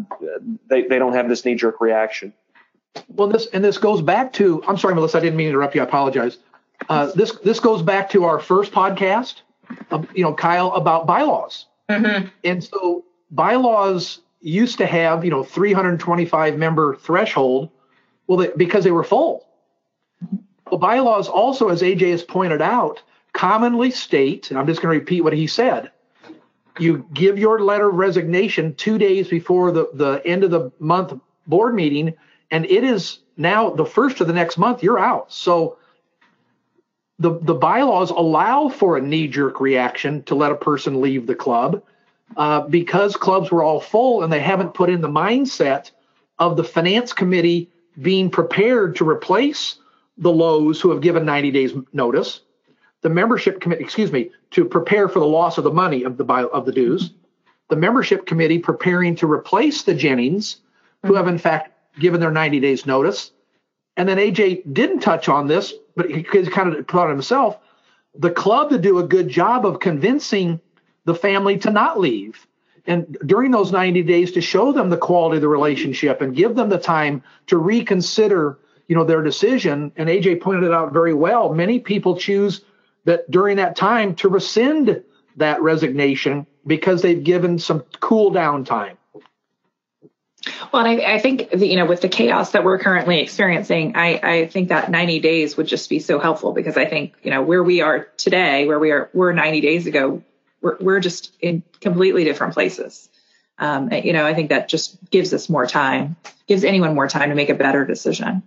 they, 0.68 0.82
they 0.82 0.98
don't 0.98 1.12
have 1.12 1.28
this 1.28 1.44
knee 1.44 1.54
jerk 1.54 1.80
reaction. 1.80 2.32
Well, 3.08 3.28
this 3.28 3.46
and 3.52 3.64
this 3.64 3.78
goes 3.78 4.02
back 4.02 4.32
to 4.34 4.62
I'm 4.66 4.76
sorry, 4.76 4.94
Melissa, 4.94 5.18
I 5.18 5.20
didn't 5.20 5.36
mean 5.36 5.46
to 5.46 5.50
interrupt 5.50 5.74
you. 5.74 5.80
I 5.80 5.84
apologize. 5.84 6.38
Uh, 6.88 7.10
this 7.12 7.32
this 7.44 7.60
goes 7.60 7.82
back 7.82 8.10
to 8.10 8.24
our 8.24 8.38
first 8.38 8.72
podcast, 8.72 9.42
uh, 9.90 10.02
you 10.14 10.24
know, 10.24 10.34
Kyle 10.34 10.72
about 10.72 11.06
bylaws, 11.06 11.66
mm-hmm. 11.88 12.28
and 12.42 12.64
so 12.64 13.04
bylaws 13.30 14.20
used 14.40 14.78
to 14.78 14.86
have 14.86 15.24
you 15.24 15.30
know 15.30 15.44
325 15.44 16.56
member 16.56 16.96
threshold, 16.96 17.70
well, 18.26 18.38
they, 18.38 18.50
because 18.56 18.82
they 18.84 18.90
were 18.90 19.04
full. 19.04 19.46
Well, 20.70 20.78
bylaws 20.78 21.28
also, 21.28 21.68
as 21.68 21.82
AJ 21.82 22.10
has 22.12 22.22
pointed 22.22 22.62
out, 22.62 23.02
commonly 23.32 23.90
state, 23.90 24.50
and 24.50 24.58
I'm 24.58 24.66
just 24.66 24.80
going 24.80 24.94
to 24.94 24.98
repeat 24.98 25.20
what 25.22 25.32
he 25.32 25.46
said 25.46 25.90
you 26.80 27.06
give 27.12 27.38
your 27.38 27.60
letter 27.60 27.88
of 27.88 27.96
resignation 27.96 28.74
two 28.74 28.98
days 28.98 29.28
before 29.28 29.72
the, 29.72 29.88
the 29.94 30.22
end 30.24 30.44
of 30.44 30.50
the 30.50 30.70
month 30.78 31.12
board 31.46 31.74
meeting, 31.74 32.14
and 32.50 32.64
it 32.66 32.84
is 32.84 33.20
now 33.36 33.70
the 33.70 33.84
first 33.84 34.20
of 34.20 34.26
the 34.26 34.32
next 34.32 34.58
month, 34.58 34.82
you're 34.82 34.98
out. 34.98 35.32
So 35.32 35.78
the, 37.18 37.38
the 37.40 37.54
bylaws 37.54 38.10
allow 38.10 38.68
for 38.68 38.96
a 38.96 39.00
knee 39.00 39.28
jerk 39.28 39.60
reaction 39.60 40.22
to 40.24 40.34
let 40.34 40.52
a 40.52 40.56
person 40.56 41.00
leave 41.00 41.26
the 41.26 41.34
club 41.34 41.82
uh, 42.36 42.62
because 42.62 43.16
clubs 43.16 43.50
were 43.50 43.62
all 43.62 43.80
full 43.80 44.22
and 44.22 44.32
they 44.32 44.40
haven't 44.40 44.74
put 44.74 44.90
in 44.90 45.00
the 45.00 45.08
mindset 45.08 45.90
of 46.38 46.56
the 46.56 46.64
finance 46.64 47.12
committee 47.12 47.70
being 48.00 48.30
prepared 48.30 48.96
to 48.96 49.08
replace 49.08 49.76
the 50.16 50.30
Lowes 50.30 50.80
who 50.80 50.90
have 50.90 51.00
given 51.00 51.24
90 51.24 51.50
days 51.50 51.72
notice 51.92 52.40
the 53.02 53.08
membership 53.08 53.60
committee, 53.60 53.82
excuse 53.82 54.12
me, 54.12 54.30
to 54.52 54.64
prepare 54.64 55.08
for 55.08 55.20
the 55.20 55.26
loss 55.26 55.58
of 55.58 55.64
the 55.64 55.72
money 55.72 56.02
of 56.02 56.16
the 56.16 56.24
of 56.24 56.66
the 56.66 56.72
dues, 56.72 57.12
the 57.68 57.76
membership 57.76 58.26
committee 58.26 58.58
preparing 58.58 59.14
to 59.16 59.30
replace 59.30 59.82
the 59.82 59.94
Jennings, 59.94 60.56
who 61.04 61.14
have 61.14 61.28
in 61.28 61.38
fact 61.38 61.72
given 61.98 62.20
their 62.20 62.30
90 62.30 62.60
days 62.60 62.86
notice. 62.86 63.32
And 63.96 64.08
then 64.08 64.18
AJ 64.18 64.72
didn't 64.72 65.00
touch 65.00 65.28
on 65.28 65.46
this, 65.46 65.74
but 65.96 66.10
he 66.10 66.22
kind 66.22 66.74
of 66.74 66.86
put 66.86 67.02
on 67.02 67.10
himself. 67.10 67.58
The 68.14 68.30
club 68.30 68.70
to 68.70 68.78
do 68.78 68.98
a 68.98 69.06
good 69.06 69.28
job 69.28 69.66
of 69.66 69.80
convincing 69.80 70.60
the 71.04 71.14
family 71.14 71.58
to 71.58 71.70
not 71.70 72.00
leave. 72.00 72.46
And 72.86 73.16
during 73.26 73.50
those 73.50 73.72
90 73.72 74.02
days 74.02 74.32
to 74.32 74.40
show 74.40 74.72
them 74.72 74.90
the 74.90 74.96
quality 74.96 75.36
of 75.36 75.42
the 75.42 75.48
relationship 75.48 76.20
and 76.20 76.34
give 76.34 76.54
them 76.56 76.70
the 76.70 76.78
time 76.78 77.22
to 77.46 77.58
reconsider, 77.58 78.58
you 78.88 78.96
know, 78.96 79.04
their 79.04 79.22
decision. 79.22 79.92
And 79.96 80.08
AJ 80.08 80.40
pointed 80.40 80.64
it 80.64 80.72
out 80.72 80.92
very 80.92 81.14
well. 81.14 81.52
Many 81.52 81.78
people 81.78 82.16
choose 82.16 82.62
that 83.04 83.30
during 83.30 83.56
that 83.56 83.76
time 83.76 84.14
to 84.16 84.28
rescind 84.28 85.02
that 85.36 85.62
resignation 85.62 86.46
because 86.66 87.02
they've 87.02 87.22
given 87.22 87.58
some 87.58 87.84
cool 88.00 88.30
down 88.30 88.64
time. 88.64 88.96
Well, 90.72 90.86
I, 90.86 90.96
I, 91.14 91.18
think 91.18 91.48
you 91.52 91.76
know 91.76 91.84
with 91.84 92.00
the 92.00 92.08
chaos 92.08 92.52
that 92.52 92.64
we're 92.64 92.78
currently 92.78 93.20
experiencing, 93.20 93.94
I, 93.96 94.20
I 94.22 94.46
think 94.46 94.70
that 94.70 94.90
90 94.90 95.20
days 95.20 95.56
would 95.56 95.66
just 95.66 95.90
be 95.90 95.98
so 95.98 96.18
helpful 96.18 96.52
because 96.52 96.78
I 96.78 96.86
think 96.86 97.14
you 97.22 97.30
know 97.30 97.42
where 97.42 97.62
we 97.62 97.82
are 97.82 98.08
today, 98.16 98.66
where 98.66 98.78
we 98.78 98.90
are 98.90 99.10
were 99.12 99.34
90 99.34 99.60
days 99.60 99.86
ago, 99.86 100.22
we're 100.62 100.78
we're 100.80 101.00
just 101.00 101.36
in 101.40 101.62
completely 101.80 102.24
different 102.24 102.54
places. 102.54 103.10
Um, 103.58 103.92
you 103.92 104.14
know, 104.14 104.24
I 104.24 104.32
think 104.32 104.48
that 104.48 104.70
just 104.70 105.10
gives 105.10 105.34
us 105.34 105.50
more 105.50 105.66
time, 105.66 106.16
gives 106.46 106.64
anyone 106.64 106.94
more 106.94 107.08
time 107.08 107.28
to 107.28 107.34
make 107.34 107.50
a 107.50 107.54
better 107.54 107.84
decision, 107.84 108.42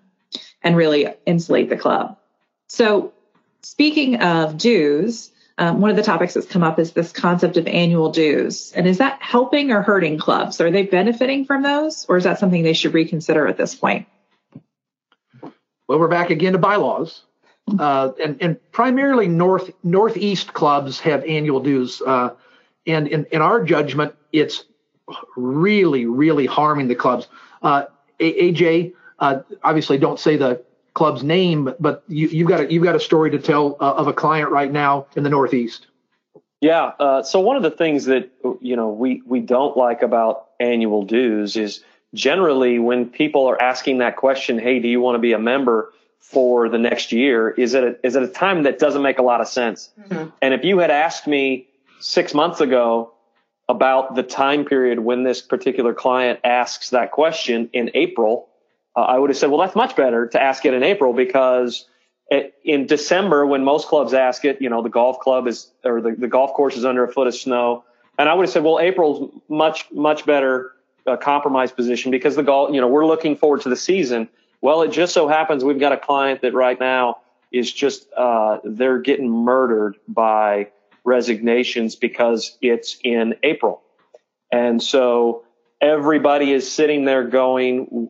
and 0.63 0.75
really 0.75 1.13
insulate 1.27 1.69
the 1.69 1.77
club. 1.77 2.17
So, 2.67 3.13
speaking 3.63 4.21
of 4.21 4.57
dues, 4.57 5.31
um, 5.57 5.81
one 5.81 5.89
of 5.89 5.95
the 5.95 6.03
topics 6.03 6.33
that's 6.33 6.47
come 6.47 6.63
up 6.63 6.79
is 6.79 6.91
this 6.91 7.11
concept 7.11 7.57
of 7.57 7.67
annual 7.67 8.11
dues. 8.11 8.71
And 8.75 8.87
is 8.87 8.97
that 8.97 9.21
helping 9.21 9.71
or 9.71 9.81
hurting 9.81 10.17
clubs? 10.17 10.59
Are 10.61 10.71
they 10.71 10.83
benefiting 10.83 11.45
from 11.45 11.63
those, 11.63 12.05
or 12.09 12.17
is 12.17 12.23
that 12.23 12.39
something 12.39 12.63
they 12.63 12.73
should 12.73 12.93
reconsider 12.93 13.47
at 13.47 13.57
this 13.57 13.75
point? 13.75 14.07
Well, 15.87 15.99
we're 15.99 16.07
back 16.07 16.29
again 16.29 16.53
to 16.53 16.59
bylaws. 16.59 17.23
Uh, 17.79 18.11
and, 18.21 18.37
and 18.41 18.71
primarily 18.71 19.27
north 19.27 19.71
northeast 19.83 20.53
clubs 20.53 20.99
have 20.99 21.23
annual 21.23 21.61
dues. 21.61 22.01
Uh, 22.01 22.31
and 22.85 23.07
in, 23.07 23.25
in 23.31 23.41
our 23.41 23.63
judgment, 23.63 24.13
it's 24.33 24.65
really, 25.37 26.05
really 26.05 26.45
harming 26.45 26.87
the 26.87 26.95
clubs. 26.95 27.27
Uh, 27.61 27.85
AJ, 28.19 28.93
uh, 29.19 29.41
obviously, 29.63 29.97
don't 29.97 30.19
say 30.19 30.35
the 30.35 30.63
club's 30.93 31.23
name, 31.23 31.73
but 31.79 32.03
you, 32.07 32.27
you've 32.27 32.47
got 32.47 32.61
a, 32.61 32.71
you've 32.71 32.83
got 32.83 32.95
a 32.95 32.99
story 32.99 33.31
to 33.31 33.39
tell 33.39 33.77
uh, 33.79 33.93
of 33.93 34.07
a 34.07 34.13
client 34.13 34.51
right 34.51 34.71
now 34.71 35.07
in 35.15 35.23
the 35.23 35.29
Northeast. 35.29 35.87
Yeah. 36.61 36.91
Uh, 36.99 37.23
so 37.23 37.39
one 37.39 37.57
of 37.57 37.63
the 37.63 37.71
things 37.71 38.05
that 38.05 38.29
you 38.61 38.75
know 38.75 38.89
we 38.89 39.21
we 39.25 39.39
don't 39.39 39.75
like 39.75 40.01
about 40.01 40.47
annual 40.59 41.03
dues 41.03 41.57
is 41.57 41.83
generally 42.13 42.79
when 42.79 43.09
people 43.09 43.47
are 43.47 43.61
asking 43.61 43.97
that 43.97 44.15
question, 44.15 44.59
"Hey, 44.59 44.79
do 44.79 44.87
you 44.87 45.01
want 45.01 45.15
to 45.15 45.19
be 45.19 45.33
a 45.33 45.39
member 45.39 45.91
for 46.19 46.69
the 46.69 46.77
next 46.77 47.11
year?" 47.11 47.49
Is 47.49 47.73
it 47.73 47.83
a, 47.83 48.05
is 48.05 48.15
it 48.15 48.23
a 48.23 48.27
time 48.27 48.63
that 48.63 48.79
doesn't 48.79 49.01
make 49.01 49.19
a 49.19 49.23
lot 49.23 49.41
of 49.41 49.47
sense? 49.47 49.89
Mm-hmm. 49.99 50.29
And 50.41 50.53
if 50.53 50.63
you 50.63 50.79
had 50.79 50.91
asked 50.91 51.27
me 51.27 51.67
six 51.99 52.33
months 52.33 52.61
ago 52.61 53.13
about 53.67 54.15
the 54.15 54.23
time 54.23 54.65
period 54.65 54.99
when 54.99 55.23
this 55.23 55.41
particular 55.41 55.93
client 55.93 56.39
asks 56.43 56.91
that 56.91 57.11
question 57.11 57.69
in 57.73 57.91
April, 57.93 58.49
uh, 58.95 59.01
I 59.01 59.17
would 59.17 59.29
have 59.29 59.37
said, 59.37 59.49
well, 59.49 59.59
that's 59.59 59.75
much 59.75 59.95
better 59.95 60.27
to 60.27 60.41
ask 60.41 60.65
it 60.65 60.73
in 60.73 60.83
April 60.83 61.13
because 61.13 61.85
it, 62.29 62.55
in 62.63 62.85
December, 62.85 63.45
when 63.45 63.63
most 63.63 63.87
clubs 63.87 64.13
ask 64.13 64.45
it, 64.45 64.61
you 64.61 64.69
know, 64.69 64.81
the 64.81 64.89
golf 64.89 65.19
club 65.19 65.47
is, 65.47 65.71
or 65.83 66.01
the, 66.01 66.11
the 66.11 66.27
golf 66.27 66.53
course 66.53 66.77
is 66.77 66.85
under 66.85 67.03
a 67.03 67.11
foot 67.11 67.27
of 67.27 67.35
snow. 67.35 67.83
And 68.17 68.29
I 68.29 68.33
would 68.33 68.43
have 68.43 68.51
said, 68.51 68.63
well, 68.63 68.79
April's 68.79 69.31
much, 69.49 69.91
much 69.91 70.25
better 70.25 70.73
uh, 71.07 71.17
compromise 71.17 71.71
position 71.71 72.11
because 72.11 72.35
the 72.35 72.43
golf, 72.43 72.73
you 72.73 72.79
know, 72.79 72.87
we're 72.87 73.07
looking 73.07 73.35
forward 73.35 73.61
to 73.61 73.69
the 73.69 73.75
season. 73.75 74.29
Well, 74.61 74.83
it 74.83 74.91
just 74.91 75.13
so 75.13 75.27
happens 75.27 75.63
we've 75.63 75.79
got 75.79 75.91
a 75.91 75.97
client 75.97 76.41
that 76.41 76.53
right 76.53 76.79
now 76.79 77.17
is 77.51 77.71
just, 77.71 78.07
uh, 78.13 78.59
they're 78.63 78.99
getting 78.99 79.29
murdered 79.29 79.97
by 80.07 80.69
resignations 81.03 81.95
because 81.95 82.57
it's 82.61 82.97
in 83.03 83.35
April. 83.43 83.81
And 84.51 84.81
so 84.81 85.43
everybody 85.83 86.53
is 86.53 86.71
sitting 86.71 87.03
there 87.03 87.23
going, 87.23 88.09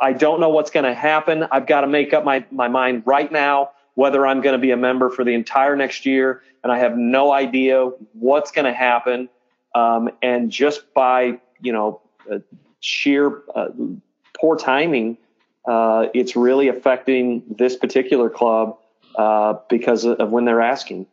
I 0.00 0.12
don't 0.12 0.40
know 0.40 0.50
what's 0.50 0.70
going 0.70 0.84
to 0.84 0.94
happen. 0.94 1.44
I've 1.50 1.66
got 1.66 1.80
to 1.80 1.88
make 1.88 2.14
up 2.14 2.24
my, 2.24 2.46
my 2.50 2.68
mind 2.68 3.02
right 3.04 3.30
now 3.30 3.70
whether 3.94 4.24
I'm 4.24 4.40
going 4.40 4.52
to 4.52 4.60
be 4.60 4.70
a 4.70 4.76
member 4.76 5.10
for 5.10 5.24
the 5.24 5.34
entire 5.34 5.74
next 5.74 6.06
year. 6.06 6.42
And 6.62 6.70
I 6.70 6.78
have 6.78 6.96
no 6.96 7.32
idea 7.32 7.90
what's 8.12 8.52
going 8.52 8.66
to 8.66 8.72
happen. 8.72 9.28
Um, 9.74 10.10
and 10.22 10.52
just 10.52 10.94
by, 10.94 11.40
you 11.60 11.72
know, 11.72 12.00
uh, 12.30 12.38
sheer 12.78 13.42
uh, 13.56 13.70
poor 14.40 14.56
timing, 14.56 15.18
uh, 15.66 16.06
it's 16.14 16.36
really 16.36 16.68
affecting 16.68 17.42
this 17.58 17.74
particular 17.74 18.30
club 18.30 18.78
uh, 19.16 19.54
because 19.68 20.04
of 20.04 20.30
when 20.30 20.44
they're 20.44 20.62
asking. 20.62 21.06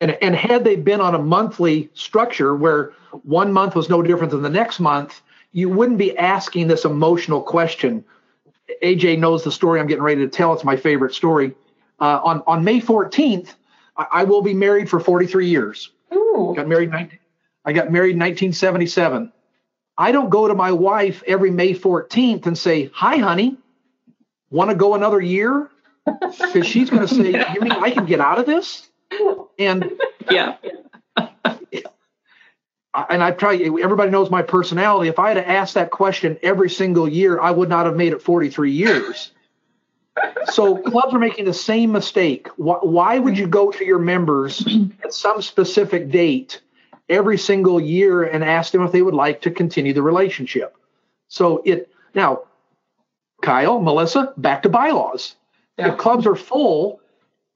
And, 0.00 0.16
and 0.22 0.34
had 0.34 0.64
they 0.64 0.76
been 0.76 1.00
on 1.00 1.14
a 1.14 1.18
monthly 1.18 1.90
structure 1.94 2.54
where 2.54 2.92
one 3.24 3.52
month 3.52 3.74
was 3.74 3.88
no 3.88 4.02
different 4.02 4.30
than 4.30 4.42
the 4.42 4.50
next 4.50 4.80
month, 4.80 5.20
you 5.52 5.68
wouldn't 5.68 5.98
be 5.98 6.16
asking 6.16 6.68
this 6.68 6.84
emotional 6.84 7.42
question. 7.42 8.04
AJ 8.82 9.18
knows 9.18 9.44
the 9.44 9.52
story 9.52 9.80
I'm 9.80 9.86
getting 9.86 10.04
ready 10.04 10.20
to 10.20 10.28
tell. 10.28 10.52
It's 10.52 10.64
my 10.64 10.76
favorite 10.76 11.14
story. 11.14 11.54
Uh, 12.00 12.20
on 12.22 12.42
on 12.46 12.62
May 12.62 12.80
14th, 12.80 13.54
I, 13.96 14.06
I, 14.12 14.24
will 14.24 14.42
be 14.42 14.54
married 14.54 14.88
for 14.88 15.00
43 15.00 15.48
years. 15.48 15.90
Ooh. 16.14 16.52
Got 16.54 16.68
married. 16.68 16.92
I 17.64 17.72
got 17.72 17.90
married 17.90 18.12
in 18.12 18.20
1977. 18.20 19.32
I 19.96 20.12
don't 20.12 20.30
go 20.30 20.46
to 20.46 20.54
my 20.54 20.70
wife 20.70 21.24
every 21.26 21.50
May 21.50 21.74
14th 21.74 22.46
and 22.46 22.56
say, 22.56 22.90
"Hi, 22.94 23.16
honey, 23.16 23.56
want 24.50 24.70
to 24.70 24.76
go 24.76 24.94
another 24.94 25.20
year?" 25.20 25.70
Because 26.06 26.66
she's 26.66 26.88
going 26.88 27.06
to 27.06 27.12
say, 27.12 27.32
"You 27.54 27.60
mean 27.60 27.72
I 27.72 27.90
can 27.90 28.06
get 28.06 28.20
out 28.20 28.38
of 28.38 28.46
this?" 28.46 28.88
And 29.58 29.92
yeah. 30.30 30.56
And 33.10 33.22
I 33.22 33.30
try. 33.30 33.54
Everybody 33.56 34.10
knows 34.10 34.30
my 34.30 34.42
personality. 34.42 35.08
If 35.08 35.18
I 35.18 35.28
had 35.28 35.38
asked 35.38 35.74
that 35.74 35.90
question 35.90 36.38
every 36.42 36.70
single 36.70 37.08
year, 37.08 37.40
I 37.40 37.50
would 37.50 37.68
not 37.68 37.86
have 37.86 37.96
made 37.96 38.12
it 38.12 38.22
43 38.22 38.72
years. 38.72 39.30
so 40.46 40.76
clubs 40.76 41.14
are 41.14 41.18
making 41.18 41.44
the 41.44 41.54
same 41.54 41.92
mistake. 41.92 42.48
Why, 42.56 42.78
why 42.82 43.18
would 43.18 43.38
you 43.38 43.46
go 43.46 43.70
to 43.70 43.84
your 43.84 43.98
members 43.98 44.66
at 45.04 45.12
some 45.12 45.42
specific 45.42 46.10
date 46.10 46.60
every 47.08 47.38
single 47.38 47.80
year 47.80 48.24
and 48.24 48.42
ask 48.42 48.72
them 48.72 48.82
if 48.82 48.92
they 48.92 49.02
would 49.02 49.14
like 49.14 49.42
to 49.42 49.50
continue 49.50 49.92
the 49.92 50.02
relationship? 50.02 50.76
So 51.28 51.62
it 51.64 51.90
now, 52.14 52.44
Kyle, 53.42 53.80
Melissa, 53.80 54.32
back 54.36 54.62
to 54.62 54.68
bylaws. 54.68 55.36
Yeah. 55.78 55.92
If 55.92 55.98
clubs 55.98 56.26
are 56.26 56.34
full, 56.34 57.00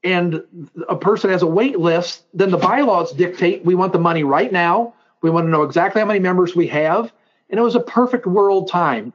and 0.03 0.43
a 0.89 0.95
person 0.95 1.29
has 1.29 1.41
a 1.41 1.47
wait 1.47 1.79
list, 1.79 2.23
then 2.33 2.51
the 2.51 2.57
bylaws 2.57 3.13
dictate 3.13 3.63
we 3.63 3.75
want 3.75 3.93
the 3.93 3.99
money 3.99 4.23
right 4.23 4.51
now. 4.51 4.93
We 5.21 5.29
want 5.29 5.45
to 5.45 5.49
know 5.49 5.63
exactly 5.63 6.01
how 6.01 6.07
many 6.07 6.19
members 6.19 6.55
we 6.55 6.67
have. 6.67 7.13
And 7.49 7.59
it 7.59 7.63
was 7.63 7.75
a 7.75 7.79
perfect 7.79 8.25
world 8.25 8.69
time. 8.69 9.13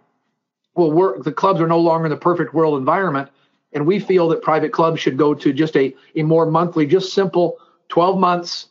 Well, 0.75 0.90
we're, 0.90 1.21
the 1.23 1.33
clubs 1.33 1.61
are 1.61 1.66
no 1.66 1.78
longer 1.78 2.07
in 2.07 2.11
the 2.11 2.16
perfect 2.16 2.54
world 2.54 2.78
environment. 2.78 3.28
And 3.73 3.87
we 3.87 3.99
feel 4.00 4.28
that 4.28 4.42
private 4.42 4.73
clubs 4.73 5.00
should 5.00 5.18
go 5.18 5.35
to 5.35 5.52
just 5.52 5.76
a, 5.76 5.95
a 6.16 6.23
more 6.23 6.47
monthly, 6.47 6.87
just 6.87 7.12
simple 7.12 7.59
12 7.90 8.18
months. 8.18 8.68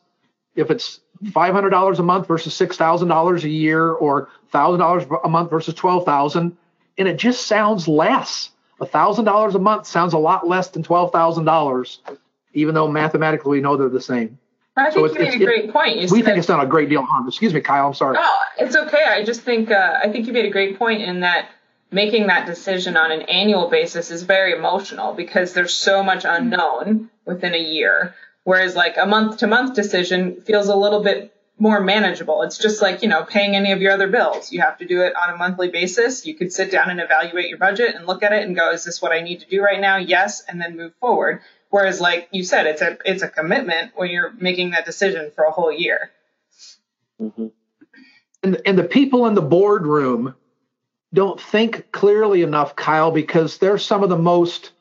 If 0.55 0.71
it's 0.71 1.01
$500 1.25 1.99
a 1.99 2.03
month 2.03 2.27
versus 2.27 2.57
$6,000 2.57 3.43
a 3.43 3.49
year 3.49 3.91
or 3.91 4.29
$1,000 4.51 5.19
a 5.23 5.29
month 5.29 5.51
versus 5.51 5.75
12,000, 5.75 6.57
and 6.97 7.07
it 7.07 7.17
just 7.17 7.45
sounds 7.45 7.87
less 7.87 8.49
$1,000 8.81 9.55
a 9.55 9.59
month 9.59 9.87
sounds 9.87 10.13
a 10.13 10.17
lot 10.17 10.47
less 10.47 10.69
than 10.69 10.83
$12,000, 10.83 12.17
even 12.53 12.75
though 12.75 12.87
mathematically 12.87 13.57
we 13.57 13.61
know 13.61 13.77
they're 13.77 13.89
the 13.89 14.01
same. 14.01 14.37
I 14.75 14.91
think 14.91 15.09
so 15.09 15.13
you 15.13 15.19
made 15.19 15.41
a 15.41 15.45
great 15.45 15.73
point. 15.73 15.97
You 15.97 16.07
we 16.11 16.21
think 16.21 16.37
it's 16.37 16.47
not 16.47 16.63
a 16.63 16.67
great 16.67 16.87
deal 16.87 17.01
of 17.01 17.07
harm. 17.07 17.27
Excuse 17.27 17.53
me, 17.53 17.61
Kyle. 17.61 17.87
I'm 17.87 17.93
sorry. 17.95 18.13
No, 18.13 18.29
it's 18.59 18.75
okay. 18.75 19.05
I 19.07 19.23
just 19.23 19.41
think 19.41 19.71
uh, 19.71 19.99
I 20.03 20.09
think 20.11 20.27
you 20.27 20.33
made 20.33 20.45
a 20.45 20.51
great 20.51 20.77
point 20.77 21.01
in 21.01 21.21
that 21.21 21.49
making 21.89 22.27
that 22.27 22.45
decision 22.45 22.95
on 22.95 23.11
an 23.11 23.23
annual 23.23 23.69
basis 23.69 24.11
is 24.11 24.21
very 24.21 24.53
emotional 24.53 25.13
because 25.13 25.53
there's 25.53 25.73
so 25.73 26.03
much 26.03 26.25
unknown 26.25 27.09
within 27.25 27.55
a 27.55 27.59
year. 27.59 28.13
Whereas 28.43 28.75
like 28.75 28.97
a 28.97 29.05
month 29.05 29.37
to 29.37 29.47
month 29.47 29.75
decision 29.75 30.41
feels 30.41 30.67
a 30.67 30.75
little 30.75 31.01
bit 31.01 31.33
more 31.59 31.81
manageable. 31.81 32.43
It's 32.43 32.57
just 32.57 32.81
like, 32.81 33.01
you 33.01 33.09
know, 33.09 33.23
paying 33.23 33.55
any 33.55 33.71
of 33.71 33.81
your 33.81 33.91
other 33.91 34.07
bills. 34.07 34.51
You 34.51 34.61
have 34.61 34.77
to 34.77 34.85
do 34.85 35.01
it 35.01 35.13
on 35.15 35.33
a 35.33 35.37
monthly 35.37 35.69
basis. 35.69 36.25
You 36.25 36.35
could 36.35 36.53
sit 36.53 36.71
down 36.71 36.89
and 36.89 36.99
evaluate 36.99 37.49
your 37.49 37.57
budget 37.57 37.95
and 37.95 38.05
look 38.05 38.23
at 38.23 38.31
it 38.31 38.43
and 38.43 38.55
go, 38.55 38.71
is 38.71 38.83
this 38.83 39.01
what 39.01 39.11
I 39.11 39.21
need 39.21 39.39
to 39.39 39.47
do 39.47 39.61
right 39.63 39.79
now? 39.79 39.97
Yes, 39.97 40.43
and 40.47 40.61
then 40.61 40.77
move 40.77 40.93
forward. 40.99 41.41
Whereas 41.69 41.99
like 41.99 42.29
you 42.31 42.43
said, 42.43 42.65
it's 42.67 42.81
a 42.81 42.97
it's 43.03 43.23
a 43.23 43.27
commitment 43.27 43.91
when 43.95 44.09
you're 44.09 44.31
making 44.31 44.71
that 44.71 44.85
decision 44.85 45.31
for 45.35 45.43
a 45.43 45.51
whole 45.51 45.71
year. 45.71 46.11
Mm-hmm. 47.19 47.47
And 48.43 48.61
and 48.65 48.77
the 48.77 48.83
people 48.85 49.25
in 49.25 49.33
the 49.33 49.41
boardroom 49.41 50.35
don't 51.13 51.41
think 51.41 51.91
clearly 51.91 52.41
enough, 52.41 52.75
Kyle, 52.75 53.11
because 53.11 53.57
they're 53.57 53.77
some 53.77 54.03
of 54.03 54.09
the 54.09 54.17
most 54.17 54.71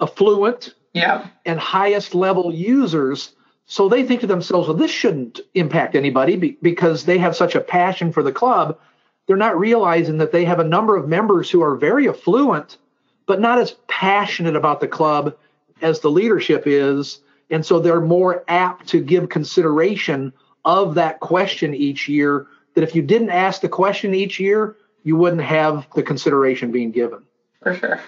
affluent 0.00 0.74
yeah. 0.92 1.28
and 1.44 1.58
highest 1.58 2.14
level 2.14 2.54
users 2.54 3.32
so 3.66 3.88
they 3.88 4.04
think 4.04 4.20
to 4.20 4.28
themselves, 4.28 4.68
well, 4.68 4.76
this 4.76 4.92
shouldn't 4.92 5.40
impact 5.54 5.96
anybody 5.96 6.56
because 6.62 7.04
they 7.04 7.18
have 7.18 7.34
such 7.34 7.56
a 7.56 7.60
passion 7.60 8.12
for 8.12 8.22
the 8.22 8.32
club. 8.32 8.78
They're 9.26 9.36
not 9.36 9.58
realizing 9.58 10.18
that 10.18 10.30
they 10.30 10.44
have 10.44 10.60
a 10.60 10.64
number 10.64 10.96
of 10.96 11.08
members 11.08 11.50
who 11.50 11.62
are 11.62 11.74
very 11.74 12.08
affluent, 12.08 12.78
but 13.26 13.40
not 13.40 13.58
as 13.58 13.74
passionate 13.88 14.54
about 14.54 14.80
the 14.80 14.86
club 14.86 15.36
as 15.82 15.98
the 15.98 16.10
leadership 16.10 16.62
is. 16.66 17.20
And 17.50 17.66
so 17.66 17.80
they're 17.80 18.00
more 18.00 18.44
apt 18.46 18.86
to 18.88 19.00
give 19.00 19.28
consideration 19.28 20.32
of 20.64 20.94
that 20.94 21.18
question 21.18 21.74
each 21.74 22.08
year. 22.08 22.46
That 22.74 22.84
if 22.84 22.94
you 22.94 23.02
didn't 23.02 23.30
ask 23.30 23.62
the 23.62 23.68
question 23.68 24.14
each 24.14 24.38
year, 24.38 24.76
you 25.02 25.16
wouldn't 25.16 25.42
have 25.42 25.88
the 25.94 26.04
consideration 26.04 26.70
being 26.70 26.92
given. 26.92 27.24
For 27.62 27.74
sure. 27.74 28.00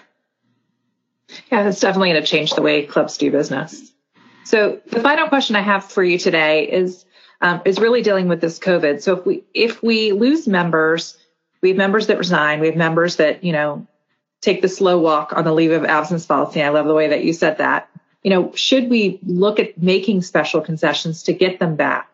Yeah, 1.50 1.68
it's 1.68 1.80
definitely 1.80 2.10
going 2.10 2.22
to 2.22 2.28
change 2.28 2.52
the 2.52 2.62
way 2.62 2.86
clubs 2.86 3.16
do 3.16 3.30
business. 3.30 3.92
So 4.48 4.80
the 4.86 5.00
final 5.00 5.28
question 5.28 5.56
I 5.56 5.60
have 5.60 5.84
for 5.84 6.02
you 6.02 6.16
today 6.16 6.70
is 6.70 7.04
um, 7.42 7.60
is 7.66 7.78
really 7.78 8.00
dealing 8.00 8.28
with 8.28 8.40
this 8.40 8.58
COVID. 8.58 9.02
So 9.02 9.18
if 9.18 9.26
we 9.26 9.44
if 9.52 9.82
we 9.82 10.12
lose 10.12 10.48
members, 10.48 11.18
we 11.60 11.68
have 11.68 11.76
members 11.76 12.06
that 12.06 12.16
resign, 12.16 12.58
we 12.58 12.68
have 12.68 12.74
members 12.74 13.16
that 13.16 13.44
you 13.44 13.52
know 13.52 13.86
take 14.40 14.62
the 14.62 14.68
slow 14.68 15.00
walk 15.00 15.34
on 15.36 15.44
the 15.44 15.52
leave 15.52 15.72
of 15.72 15.84
absence 15.84 16.24
policy. 16.24 16.62
I 16.62 16.70
love 16.70 16.86
the 16.86 16.94
way 16.94 17.08
that 17.08 17.24
you 17.24 17.34
said 17.34 17.58
that. 17.58 17.90
You 18.22 18.30
know, 18.30 18.52
should 18.54 18.88
we 18.88 19.20
look 19.22 19.60
at 19.60 19.76
making 19.82 20.22
special 20.22 20.62
concessions 20.62 21.24
to 21.24 21.34
get 21.34 21.58
them 21.58 21.76
back? 21.76 22.08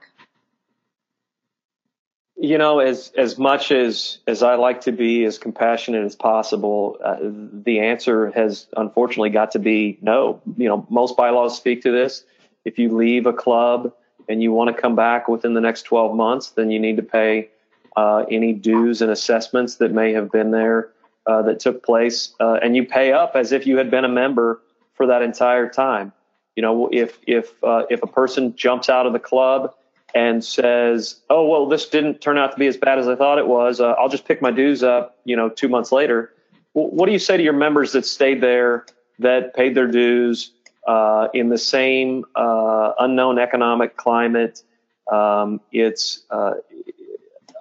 You 2.37 2.59
know, 2.59 2.81
as 2.81 3.13
as 3.17 3.39
much 3.39 3.71
as 3.71 4.19
as 4.27 4.43
I 4.43 4.57
like 4.57 4.83
to 4.83 4.93
be 4.93 5.25
as 5.25 5.39
compassionate 5.39 6.05
as 6.05 6.17
possible, 6.17 6.99
uh, 7.05 7.17
the 7.21 7.81
answer 7.81 8.31
has 8.33 8.67
unfortunately 8.77 9.31
got 9.31 9.53
to 9.53 9.59
be 9.59 9.99
no. 10.03 10.41
You 10.57 10.69
know, 10.69 10.87
most 10.91 11.17
bylaws 11.17 11.57
speak 11.57 11.83
to 11.83 11.93
this. 11.93 12.25
If 12.65 12.79
you 12.79 12.95
leave 12.95 13.27
a 13.27 13.33
club 13.33 13.93
and 14.29 14.43
you 14.43 14.53
want 14.53 14.75
to 14.75 14.81
come 14.81 14.97
back 14.97 15.29
within 15.29 15.55
the 15.55 15.61
next 15.61 15.83
12 15.83 16.17
months, 16.17 16.51
then 16.51 16.71
you 16.71 16.81
need 16.81 16.97
to 16.97 17.03
pay 17.03 17.51
uh, 17.97 18.25
any 18.31 18.53
dues 18.53 19.03
and 19.03 19.11
assessments 19.11 19.77
that 19.77 19.93
may 19.93 20.13
have 20.13 20.33
been 20.33 20.51
there 20.51 20.91
uh, 21.27 21.43
that 21.43 21.61
took 21.61 21.85
place, 21.85 22.35
uh, 22.41 22.59
and 22.63 22.75
you 22.75 22.85
pay 22.85 23.13
up 23.13 23.37
as 23.37 23.53
if 23.53 23.67
you 23.67 23.77
had 23.77 23.91
been 23.91 24.05
a 24.05 24.09
member 24.09 24.61
for 24.95 25.07
that 25.07 25.23
entire 25.23 25.69
time. 25.69 26.13
You 26.57 26.63
know, 26.63 26.89
if 26.91 27.19
if 27.29 27.53
uh, 27.63 27.85
if 27.91 28.03
a 28.03 28.09
person 28.09 28.57
jumps 28.57 28.89
out 28.89 29.07
of 29.07 29.13
the 29.13 29.21
club 29.21 29.73
and 30.15 30.45
says, 30.45 31.21
"Oh, 31.31 31.47
well, 31.47 31.67
this 31.67 31.89
didn't 31.89 32.21
turn 32.21 32.39
out 32.39 32.53
to 32.53 32.59
be 32.59 32.67
as 32.67 32.77
bad 32.77 32.99
as 32.99 33.09
I 33.09 33.17
thought 33.17 33.39
it 33.39 33.47
was. 33.47 33.81
Uh, 33.81 33.95
I'll 33.99 34.09
just 34.09 34.27
pick 34.27 34.41
my 34.41 34.51
dues 34.51 34.83
up, 34.83 35.19
you 35.25 35.37
know, 35.37 35.49
two 35.49 35.69
months 35.69 35.93
later." 35.93 36.33
What 36.73 37.07
do 37.07 37.13
you 37.13 37.21
say 37.21 37.37
to 37.37 37.43
your 37.43 37.53
members 37.53 37.93
that 37.93 38.05
stayed 38.05 38.41
there, 38.41 38.85
that 39.21 39.55
paid 39.55 39.77
their 39.77 39.87
dues 39.87 40.51
uh, 40.89 41.29
in 41.33 41.49
the 41.49 41.59
same 41.59 42.25
uh, 42.35 42.93
unknown 42.99 43.39
economic 43.39 43.97
climate? 43.97 44.63
Um, 45.11 45.61
it's 45.71 46.25
uh, 46.31 46.55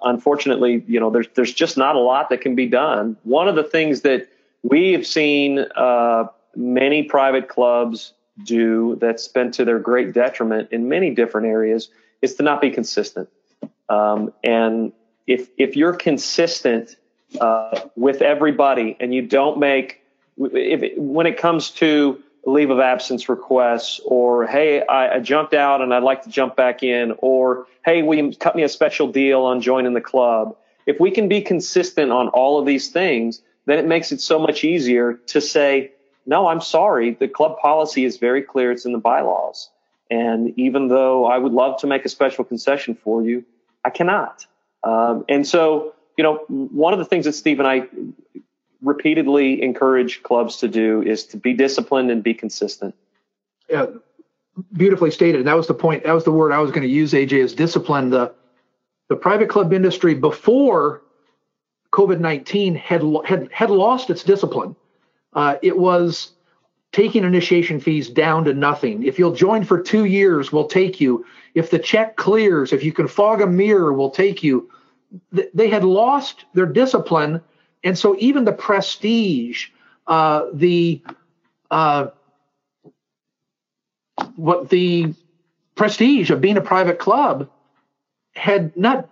unfortunately, 0.02 0.84
you 0.86 0.98
know, 0.98 1.10
there's 1.10 1.28
there's 1.34 1.52
just 1.52 1.76
not 1.76 1.94
a 1.96 2.00
lot 2.00 2.28
that 2.30 2.40
can 2.40 2.54
be 2.54 2.66
done. 2.66 3.16
One 3.22 3.48
of 3.48 3.54
the 3.54 3.64
things 3.64 4.00
that 4.02 4.28
we 4.62 4.92
have 4.92 5.06
seen 5.06 5.60
uh, 5.76 6.24
many 6.56 7.04
private 7.04 7.48
clubs 7.48 8.14
do 8.44 8.96
that's 9.00 9.28
been 9.28 9.52
to 9.52 9.64
their 9.64 9.78
great 9.78 10.12
detriment 10.12 10.72
in 10.72 10.88
many 10.88 11.14
different 11.14 11.46
areas 11.46 11.88
is 12.24 12.34
to 12.36 12.42
not 12.42 12.60
be 12.60 12.70
consistent. 12.70 13.28
Um, 13.90 14.32
and 14.42 14.92
if 15.26 15.50
if 15.58 15.76
you're 15.76 15.92
consistent 15.92 16.96
uh, 17.38 17.80
with 17.96 18.22
everybody 18.22 18.96
and 18.98 19.14
you 19.14 19.22
don't 19.22 19.58
make 19.58 20.00
if 20.38 20.98
when 20.98 21.26
it 21.26 21.36
comes 21.36 21.70
to 21.70 22.18
leave 22.46 22.70
of 22.70 22.80
absence 22.80 23.28
requests 23.28 24.00
or 24.04 24.46
hey 24.46 24.84
I, 24.86 25.16
I, 25.16 25.18
jumped 25.20 25.54
out 25.54 25.80
and 25.80 25.94
I'd 25.94 26.02
like 26.02 26.22
to 26.24 26.30
jump 26.30 26.56
back 26.56 26.82
in 26.82 27.14
or 27.18 27.66
hey 27.84 28.02
will 28.02 28.16
you 28.16 28.32
cut 28.36 28.56
me 28.56 28.62
a 28.62 28.68
special 28.68 29.10
deal 29.10 29.42
on 29.42 29.60
joining 29.60 29.94
the 29.94 30.00
club. 30.00 30.56
If 30.86 31.00
we 31.00 31.10
can 31.10 31.28
be 31.28 31.40
consistent 31.40 32.12
on 32.12 32.28
all 32.28 32.58
of 32.58 32.66
these 32.66 32.88
things 32.90 33.42
then 33.66 33.78
it 33.78 33.86
makes 33.86 34.12
it 34.12 34.20
so 34.20 34.38
much 34.38 34.64
easier 34.64 35.14
to 35.26 35.40
say 35.40 35.92
no 36.26 36.48
I'm 36.48 36.60
sorry. 36.60 37.12
The 37.12 37.28
club 37.28 37.58
policy 37.58 38.04
is 38.04 38.16
very 38.18 38.42
clear. 38.42 38.72
It's 38.72 38.84
in 38.84 38.92
the 38.92 38.98
bylaws 38.98 39.70
and 40.10 40.58
even 40.58 40.88
though 40.88 41.26
I 41.26 41.38
would 41.38 41.52
love 41.52 41.80
to 41.80 41.86
make 41.86 42.04
a 42.04 42.08
special 42.08 42.44
concession 42.44 42.94
for 42.94 43.22
you, 43.22 43.44
I 43.84 43.90
cannot. 43.90 44.46
Um, 44.82 45.24
and 45.28 45.46
so, 45.46 45.94
you 46.16 46.24
know, 46.24 46.44
one 46.48 46.92
of 46.92 46.98
the 46.98 47.04
things 47.04 47.24
that 47.24 47.32
Steve 47.32 47.58
and 47.58 47.68
I 47.68 47.88
repeatedly 48.82 49.62
encourage 49.62 50.22
clubs 50.22 50.58
to 50.58 50.68
do 50.68 51.02
is 51.02 51.24
to 51.26 51.36
be 51.36 51.54
disciplined 51.54 52.10
and 52.10 52.22
be 52.22 52.34
consistent. 52.34 52.94
Yeah, 53.68 53.86
beautifully 54.72 55.10
stated. 55.10 55.36
And 55.36 55.48
that 55.48 55.56
was 55.56 55.66
the 55.66 55.74
point. 55.74 56.04
That 56.04 56.12
was 56.12 56.24
the 56.24 56.32
word 56.32 56.52
I 56.52 56.58
was 56.58 56.70
going 56.70 56.82
to 56.82 56.88
use, 56.88 57.12
AJ, 57.12 57.32
is 57.32 57.54
discipline. 57.54 58.10
The 58.10 58.34
the 59.08 59.16
private 59.16 59.48
club 59.48 59.72
industry 59.72 60.14
before 60.14 61.02
COVID 61.92 62.20
nineteen 62.20 62.74
had 62.74 63.02
had 63.24 63.48
had 63.52 63.70
lost 63.70 64.10
its 64.10 64.22
discipline. 64.22 64.76
Uh, 65.32 65.56
it 65.62 65.78
was 65.78 66.32
taking 66.94 67.24
initiation 67.24 67.80
fees 67.80 68.08
down 68.08 68.44
to 68.44 68.54
nothing. 68.54 69.02
If 69.02 69.18
you'll 69.18 69.34
join 69.34 69.64
for 69.64 69.82
two 69.82 70.04
years, 70.04 70.52
we'll 70.52 70.68
take 70.68 71.00
you. 71.00 71.26
If 71.54 71.70
the 71.70 71.78
check 71.78 72.16
clears, 72.16 72.72
if 72.72 72.84
you 72.84 72.92
can 72.92 73.08
fog 73.08 73.40
a 73.40 73.46
mirror, 73.48 73.92
we'll 73.92 74.10
take 74.10 74.44
you. 74.44 74.70
They 75.32 75.68
had 75.68 75.82
lost 75.82 76.44
their 76.54 76.66
discipline, 76.66 77.40
and 77.82 77.98
so 77.98 78.16
even 78.20 78.44
the 78.44 78.52
prestige, 78.52 79.68
uh, 80.06 80.46
the 80.52 81.02
uh, 81.70 82.06
what 84.36 84.70
the 84.70 85.14
prestige 85.74 86.30
of 86.30 86.40
being 86.40 86.56
a 86.56 86.62
private 86.62 87.00
club 87.00 87.50
had 88.36 88.76
not 88.76 89.08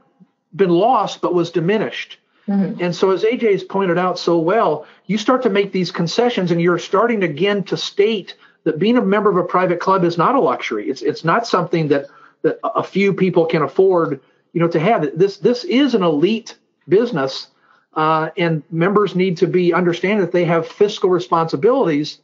been 0.54 0.70
lost, 0.70 1.20
but 1.20 1.34
was 1.34 1.50
diminished. 1.50 2.18
Mm-hmm. 2.52 2.82
And 2.82 2.94
so, 2.94 3.10
as 3.10 3.24
AJ 3.24 3.52
has 3.52 3.64
pointed 3.64 3.96
out 3.96 4.18
so 4.18 4.38
well, 4.38 4.86
you 5.06 5.16
start 5.16 5.42
to 5.44 5.50
make 5.50 5.72
these 5.72 5.90
concessions, 5.90 6.50
and 6.50 6.60
you're 6.60 6.78
starting 6.78 7.22
again 7.22 7.64
to 7.64 7.76
state 7.76 8.36
that 8.64 8.78
being 8.78 8.98
a 8.98 9.02
member 9.02 9.30
of 9.30 9.36
a 9.36 9.44
private 9.44 9.80
club 9.80 10.04
is 10.04 10.18
not 10.18 10.34
a 10.34 10.40
luxury. 10.40 10.88
It's 10.90 11.02
it's 11.02 11.24
not 11.24 11.46
something 11.46 11.88
that 11.88 12.06
that 12.42 12.58
a 12.62 12.82
few 12.82 13.14
people 13.14 13.46
can 13.46 13.62
afford, 13.62 14.20
you 14.52 14.60
know, 14.60 14.68
to 14.68 14.78
have. 14.78 15.18
This 15.18 15.38
this 15.38 15.64
is 15.64 15.94
an 15.94 16.02
elite 16.02 16.56
business, 16.88 17.48
uh, 17.94 18.30
and 18.36 18.62
members 18.70 19.14
need 19.14 19.38
to 19.38 19.46
be 19.46 19.72
understand 19.72 20.20
that 20.20 20.32
they 20.32 20.44
have 20.44 20.68
fiscal 20.68 21.08
responsibilities. 21.08 22.18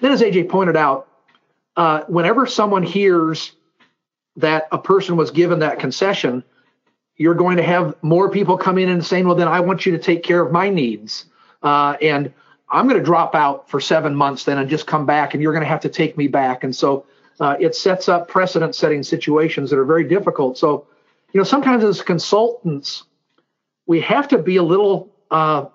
Then, 0.00 0.10
as 0.10 0.22
AJ 0.22 0.48
pointed 0.48 0.76
out, 0.76 1.08
uh, 1.76 2.02
whenever 2.08 2.46
someone 2.46 2.82
hears 2.82 3.52
that 4.36 4.68
a 4.72 4.78
person 4.78 5.16
was 5.16 5.30
given 5.30 5.60
that 5.60 5.78
concession, 5.78 6.42
you're 7.18 7.34
going 7.34 7.56
to 7.56 7.62
have 7.64 7.94
more 8.00 8.30
people 8.30 8.56
come 8.56 8.78
in 8.78 8.88
and 8.88 9.04
saying, 9.04 9.26
well, 9.26 9.34
then 9.34 9.48
I 9.48 9.60
want 9.60 9.84
you 9.84 9.92
to 9.92 9.98
take 9.98 10.22
care 10.22 10.40
of 10.40 10.52
my 10.52 10.70
needs. 10.70 11.26
Uh, 11.62 11.96
and 12.00 12.32
I'm 12.70 12.86
going 12.86 12.98
to 12.98 13.04
drop 13.04 13.34
out 13.34 13.68
for 13.68 13.80
seven 13.80 14.14
months 14.14 14.44
then 14.44 14.58
and 14.58 14.70
just 14.70 14.86
come 14.86 15.04
back, 15.04 15.34
and 15.34 15.42
you're 15.42 15.52
going 15.52 15.64
to 15.64 15.68
have 15.68 15.80
to 15.80 15.88
take 15.88 16.16
me 16.16 16.28
back. 16.28 16.62
And 16.62 16.74
so 16.74 17.06
uh, 17.40 17.56
it 17.58 17.74
sets 17.74 18.08
up 18.08 18.28
precedent 18.28 18.74
setting 18.74 19.02
situations 19.02 19.70
that 19.70 19.78
are 19.78 19.84
very 19.84 20.04
difficult. 20.04 20.56
So, 20.56 20.86
you 21.32 21.38
know, 21.38 21.44
sometimes 21.44 21.82
as 21.82 22.02
consultants, 22.02 23.04
we 23.86 24.00
have 24.02 24.28
to 24.28 24.38
be 24.38 24.56
a 24.56 24.62
little 24.62 25.10
uh, 25.30 25.66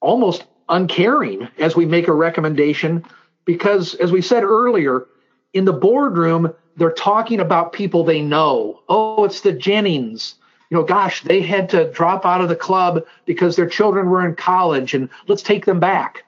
almost 0.00 0.44
uncaring 0.68 1.48
as 1.58 1.74
we 1.74 1.86
make 1.86 2.08
a 2.08 2.12
recommendation 2.12 3.04
because, 3.46 3.94
as 3.94 4.12
we 4.12 4.20
said 4.20 4.42
earlier, 4.42 5.06
in 5.52 5.64
the 5.64 5.72
boardroom, 5.72 6.52
they're 6.76 6.92
talking 6.92 7.40
about 7.40 7.72
people 7.72 8.04
they 8.04 8.20
know. 8.20 8.80
Oh, 8.88 9.24
it's 9.24 9.40
the 9.40 9.52
Jennings. 9.52 10.36
You 10.70 10.78
know, 10.78 10.84
gosh, 10.84 11.22
they 11.22 11.40
had 11.40 11.68
to 11.70 11.90
drop 11.92 12.24
out 12.24 12.40
of 12.40 12.48
the 12.48 12.56
club 12.56 13.04
because 13.26 13.54
their 13.54 13.68
children 13.68 14.08
were 14.08 14.26
in 14.26 14.34
college 14.34 14.94
and 14.94 15.08
let's 15.28 15.42
take 15.42 15.66
them 15.66 15.78
back. 15.78 16.24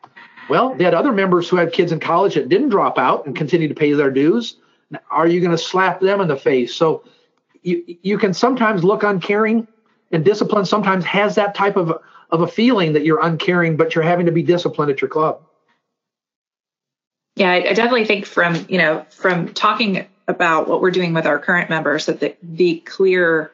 Well, 0.49 0.75
they 0.75 0.85
had 0.85 0.95
other 0.95 1.13
members 1.13 1.49
who 1.49 1.57
had 1.57 1.73
kids 1.73 1.91
in 1.91 1.99
college 1.99 2.35
that 2.35 2.49
didn't 2.49 2.69
drop 2.69 2.99
out 2.99 3.27
and 3.27 3.35
continue 3.35 3.67
to 3.67 3.75
pay 3.75 3.93
their 3.93 4.11
dues. 4.11 4.57
Are 5.11 5.27
you 5.27 5.41
going 5.41 5.51
to 5.51 5.59
slap 5.59 6.01
them 6.01 6.21
in 6.21 6.29
the 6.29 6.37
face? 6.37 6.75
So 6.75 7.03
you, 7.63 7.97
you 8.03 8.19
can 8.19 8.33
sometimes 8.33 8.85
look 8.85 9.03
uncaring 9.03 9.67
and 10.13 10.25
discipline 10.25 10.65
sometimes 10.65 11.05
has 11.05 11.35
that 11.35 11.57
type 11.57 11.77
of, 11.77 12.01
of 12.31 12.43
a 12.43 12.47
feeling 12.47 12.93
that 12.93 13.05
you're 13.05 13.25
uncaring, 13.25 13.77
but 13.77 13.95
you're 13.95 14.05
having 14.05 14.27
to 14.27 14.33
be 14.33 14.43
disciplined 14.43 14.93
at 14.93 15.01
your 15.01 15.09
club. 15.09 15.41
Yeah, 17.35 17.51
I, 17.51 17.57
I 17.57 17.73
definitely 17.73 18.05
think 18.05 18.25
from, 18.25 18.65
you 18.69 18.79
know, 18.79 19.05
from 19.11 19.53
talking 19.53 20.07
about 20.29 20.69
what 20.69 20.81
we're 20.81 20.91
doing 20.91 21.15
with 21.15 21.27
our 21.27 21.39
current 21.39 21.71
members 21.71 22.07
that 22.07 22.21
the, 22.21 22.37
the 22.43 22.79
clear 22.81 23.53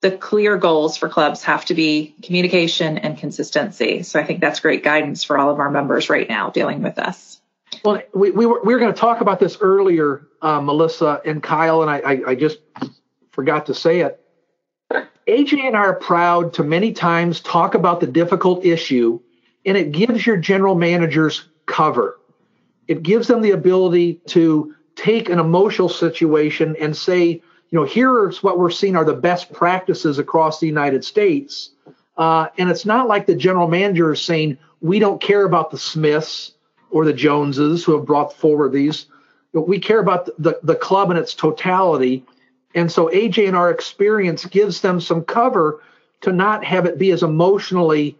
the 0.00 0.10
clear 0.10 0.56
goals 0.56 0.96
for 0.96 1.08
clubs 1.08 1.42
have 1.44 1.64
to 1.66 1.74
be 1.74 2.14
communication 2.22 2.96
and 2.96 3.18
consistency. 3.18 4.02
So 4.02 4.18
I 4.18 4.24
think 4.24 4.40
that's 4.40 4.60
great 4.60 4.82
guidance 4.82 5.24
for 5.24 5.36
all 5.36 5.50
of 5.50 5.58
our 5.60 5.70
members 5.70 6.08
right 6.08 6.26
now 6.26 6.48
dealing 6.48 6.82
with 6.82 6.94
this. 6.94 7.40
Well, 7.84 8.02
we, 8.14 8.30
we 8.30 8.46
were 8.46 8.62
we 8.64 8.72
were 8.72 8.80
going 8.80 8.92
to 8.92 8.98
talk 8.98 9.20
about 9.20 9.38
this 9.38 9.58
earlier, 9.60 10.26
uh, 10.42 10.60
Melissa 10.60 11.20
and 11.24 11.42
Kyle, 11.42 11.82
and 11.82 11.90
I, 11.90 11.98
I, 11.98 12.30
I 12.30 12.34
just 12.34 12.58
forgot 13.30 13.66
to 13.66 13.74
say 13.74 14.00
it. 14.00 14.16
AJ 15.28 15.66
and 15.66 15.76
I 15.76 15.80
are 15.80 15.94
proud 15.94 16.54
to 16.54 16.64
many 16.64 16.92
times 16.92 17.40
talk 17.40 17.74
about 17.74 18.00
the 18.00 18.06
difficult 18.06 18.64
issue, 18.64 19.20
and 19.64 19.76
it 19.76 19.92
gives 19.92 20.26
your 20.26 20.36
general 20.36 20.74
managers 20.74 21.46
cover. 21.66 22.18
It 22.88 23.04
gives 23.04 23.28
them 23.28 23.40
the 23.40 23.52
ability 23.52 24.14
to 24.28 24.74
take 25.00 25.30
an 25.30 25.38
emotional 25.38 25.88
situation 25.88 26.76
and 26.78 26.94
say, 26.94 27.26
you 27.26 27.78
know, 27.78 27.84
here's 27.84 28.42
what 28.42 28.58
we're 28.58 28.70
seeing 28.70 28.96
are 28.96 29.04
the 29.04 29.14
best 29.14 29.52
practices 29.52 30.18
across 30.18 30.60
the 30.60 30.66
United 30.66 31.04
States. 31.04 31.70
Uh, 32.18 32.48
and 32.58 32.68
it's 32.68 32.84
not 32.84 33.08
like 33.08 33.26
the 33.26 33.34
general 33.34 33.66
manager 33.66 34.12
is 34.12 34.20
saying, 34.20 34.58
we 34.82 34.98
don't 34.98 35.20
care 35.20 35.44
about 35.44 35.70
the 35.70 35.78
Smiths 35.78 36.52
or 36.90 37.04
the 37.04 37.14
Joneses 37.14 37.82
who 37.82 37.96
have 37.96 38.04
brought 38.04 38.34
forward 38.34 38.72
these, 38.72 39.06
but 39.54 39.66
we 39.66 39.78
care 39.78 40.00
about 40.00 40.26
the, 40.38 40.58
the, 40.62 40.74
club 40.74 41.10
in 41.10 41.16
its 41.16 41.32
totality. 41.34 42.24
And 42.74 42.92
so 42.92 43.08
AJ 43.08 43.48
and 43.48 43.56
our 43.56 43.70
experience 43.70 44.44
gives 44.44 44.80
them 44.82 45.00
some 45.00 45.24
cover 45.24 45.82
to 46.22 46.32
not 46.32 46.64
have 46.64 46.84
it 46.84 46.98
be 46.98 47.10
as 47.12 47.22
emotionally 47.22 48.18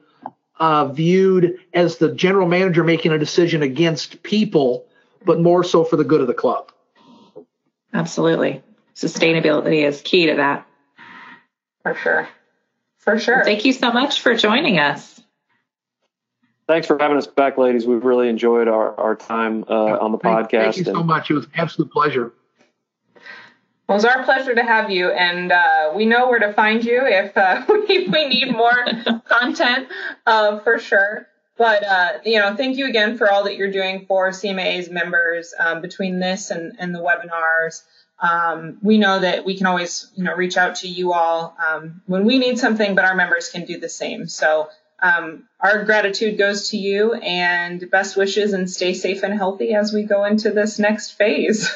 uh, 0.58 0.86
viewed 0.86 1.58
as 1.74 1.98
the 1.98 2.14
general 2.14 2.48
manager 2.48 2.84
making 2.84 3.12
a 3.12 3.18
decision 3.18 3.62
against 3.62 4.22
people 4.22 4.86
but 5.24 5.40
more 5.40 5.64
so 5.64 5.84
for 5.84 5.96
the 5.96 6.04
good 6.04 6.20
of 6.20 6.26
the 6.26 6.34
club. 6.34 6.72
Absolutely. 7.92 8.62
sustainability 8.94 9.86
is 9.86 10.00
key 10.02 10.26
to 10.26 10.36
that. 10.36 10.66
For 11.82 11.94
sure. 11.94 12.28
For 12.98 13.18
sure. 13.18 13.36
Well, 13.36 13.44
thank 13.44 13.64
you 13.64 13.72
so 13.72 13.92
much 13.92 14.20
for 14.20 14.34
joining 14.34 14.78
us. 14.78 15.20
Thanks 16.68 16.86
for 16.86 16.96
having 17.00 17.16
us 17.16 17.26
back, 17.26 17.58
ladies. 17.58 17.86
We've 17.86 18.04
really 18.04 18.28
enjoyed 18.28 18.68
our, 18.68 18.98
our 19.00 19.16
time 19.16 19.64
uh, 19.68 19.98
on 19.98 20.12
the 20.12 20.18
thank, 20.18 20.50
podcast. 20.50 20.74
Thank 20.74 20.76
you 20.76 20.84
so 20.84 21.02
much. 21.02 21.30
It 21.30 21.34
was 21.34 21.46
an 21.46 21.52
absolute 21.56 21.90
pleasure. 21.90 22.32
Well, 23.88 23.96
it's 23.96 24.04
our 24.04 24.22
pleasure 24.22 24.54
to 24.54 24.62
have 24.62 24.88
you, 24.88 25.10
and 25.10 25.50
uh, 25.50 25.90
we 25.96 26.06
know 26.06 26.28
where 26.28 26.38
to 26.38 26.52
find 26.52 26.84
you 26.84 27.00
if 27.04 27.36
uh, 27.36 27.64
we, 27.68 28.06
we 28.06 28.28
need 28.28 28.52
more 28.52 28.86
content 29.28 29.88
uh, 30.26 30.60
for 30.60 30.78
sure. 30.78 31.26
But 31.60 31.84
uh, 31.84 32.12
you 32.24 32.38
know, 32.38 32.56
thank 32.56 32.78
you 32.78 32.88
again 32.88 33.18
for 33.18 33.30
all 33.30 33.44
that 33.44 33.56
you're 33.58 33.70
doing 33.70 34.06
for 34.06 34.30
CMA's 34.30 34.88
members 34.88 35.52
um, 35.58 35.82
between 35.82 36.18
this 36.18 36.50
and, 36.50 36.76
and 36.78 36.94
the 36.94 37.00
webinars. 37.00 37.82
Um, 38.18 38.78
we 38.80 38.96
know 38.96 39.18
that 39.18 39.44
we 39.44 39.58
can 39.58 39.66
always 39.66 40.10
you 40.14 40.24
know 40.24 40.34
reach 40.34 40.56
out 40.56 40.76
to 40.76 40.88
you 40.88 41.12
all 41.12 41.54
um, 41.62 42.00
when 42.06 42.24
we 42.24 42.38
need 42.38 42.58
something, 42.58 42.94
but 42.94 43.04
our 43.04 43.14
members 43.14 43.50
can 43.50 43.66
do 43.66 43.78
the 43.78 43.90
same. 43.90 44.26
So 44.26 44.70
um, 45.02 45.44
our 45.60 45.84
gratitude 45.84 46.38
goes 46.38 46.70
to 46.70 46.78
you, 46.78 47.12
and 47.12 47.90
best 47.90 48.16
wishes, 48.16 48.54
and 48.54 48.70
stay 48.70 48.94
safe 48.94 49.22
and 49.22 49.34
healthy 49.34 49.74
as 49.74 49.92
we 49.92 50.04
go 50.04 50.24
into 50.24 50.52
this 50.52 50.78
next 50.78 51.10
phase. 51.10 51.70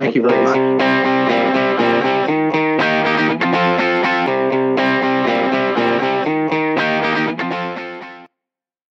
Thank 0.00 0.16
you 0.16 0.22
very 0.22 0.42
much. 0.42 1.27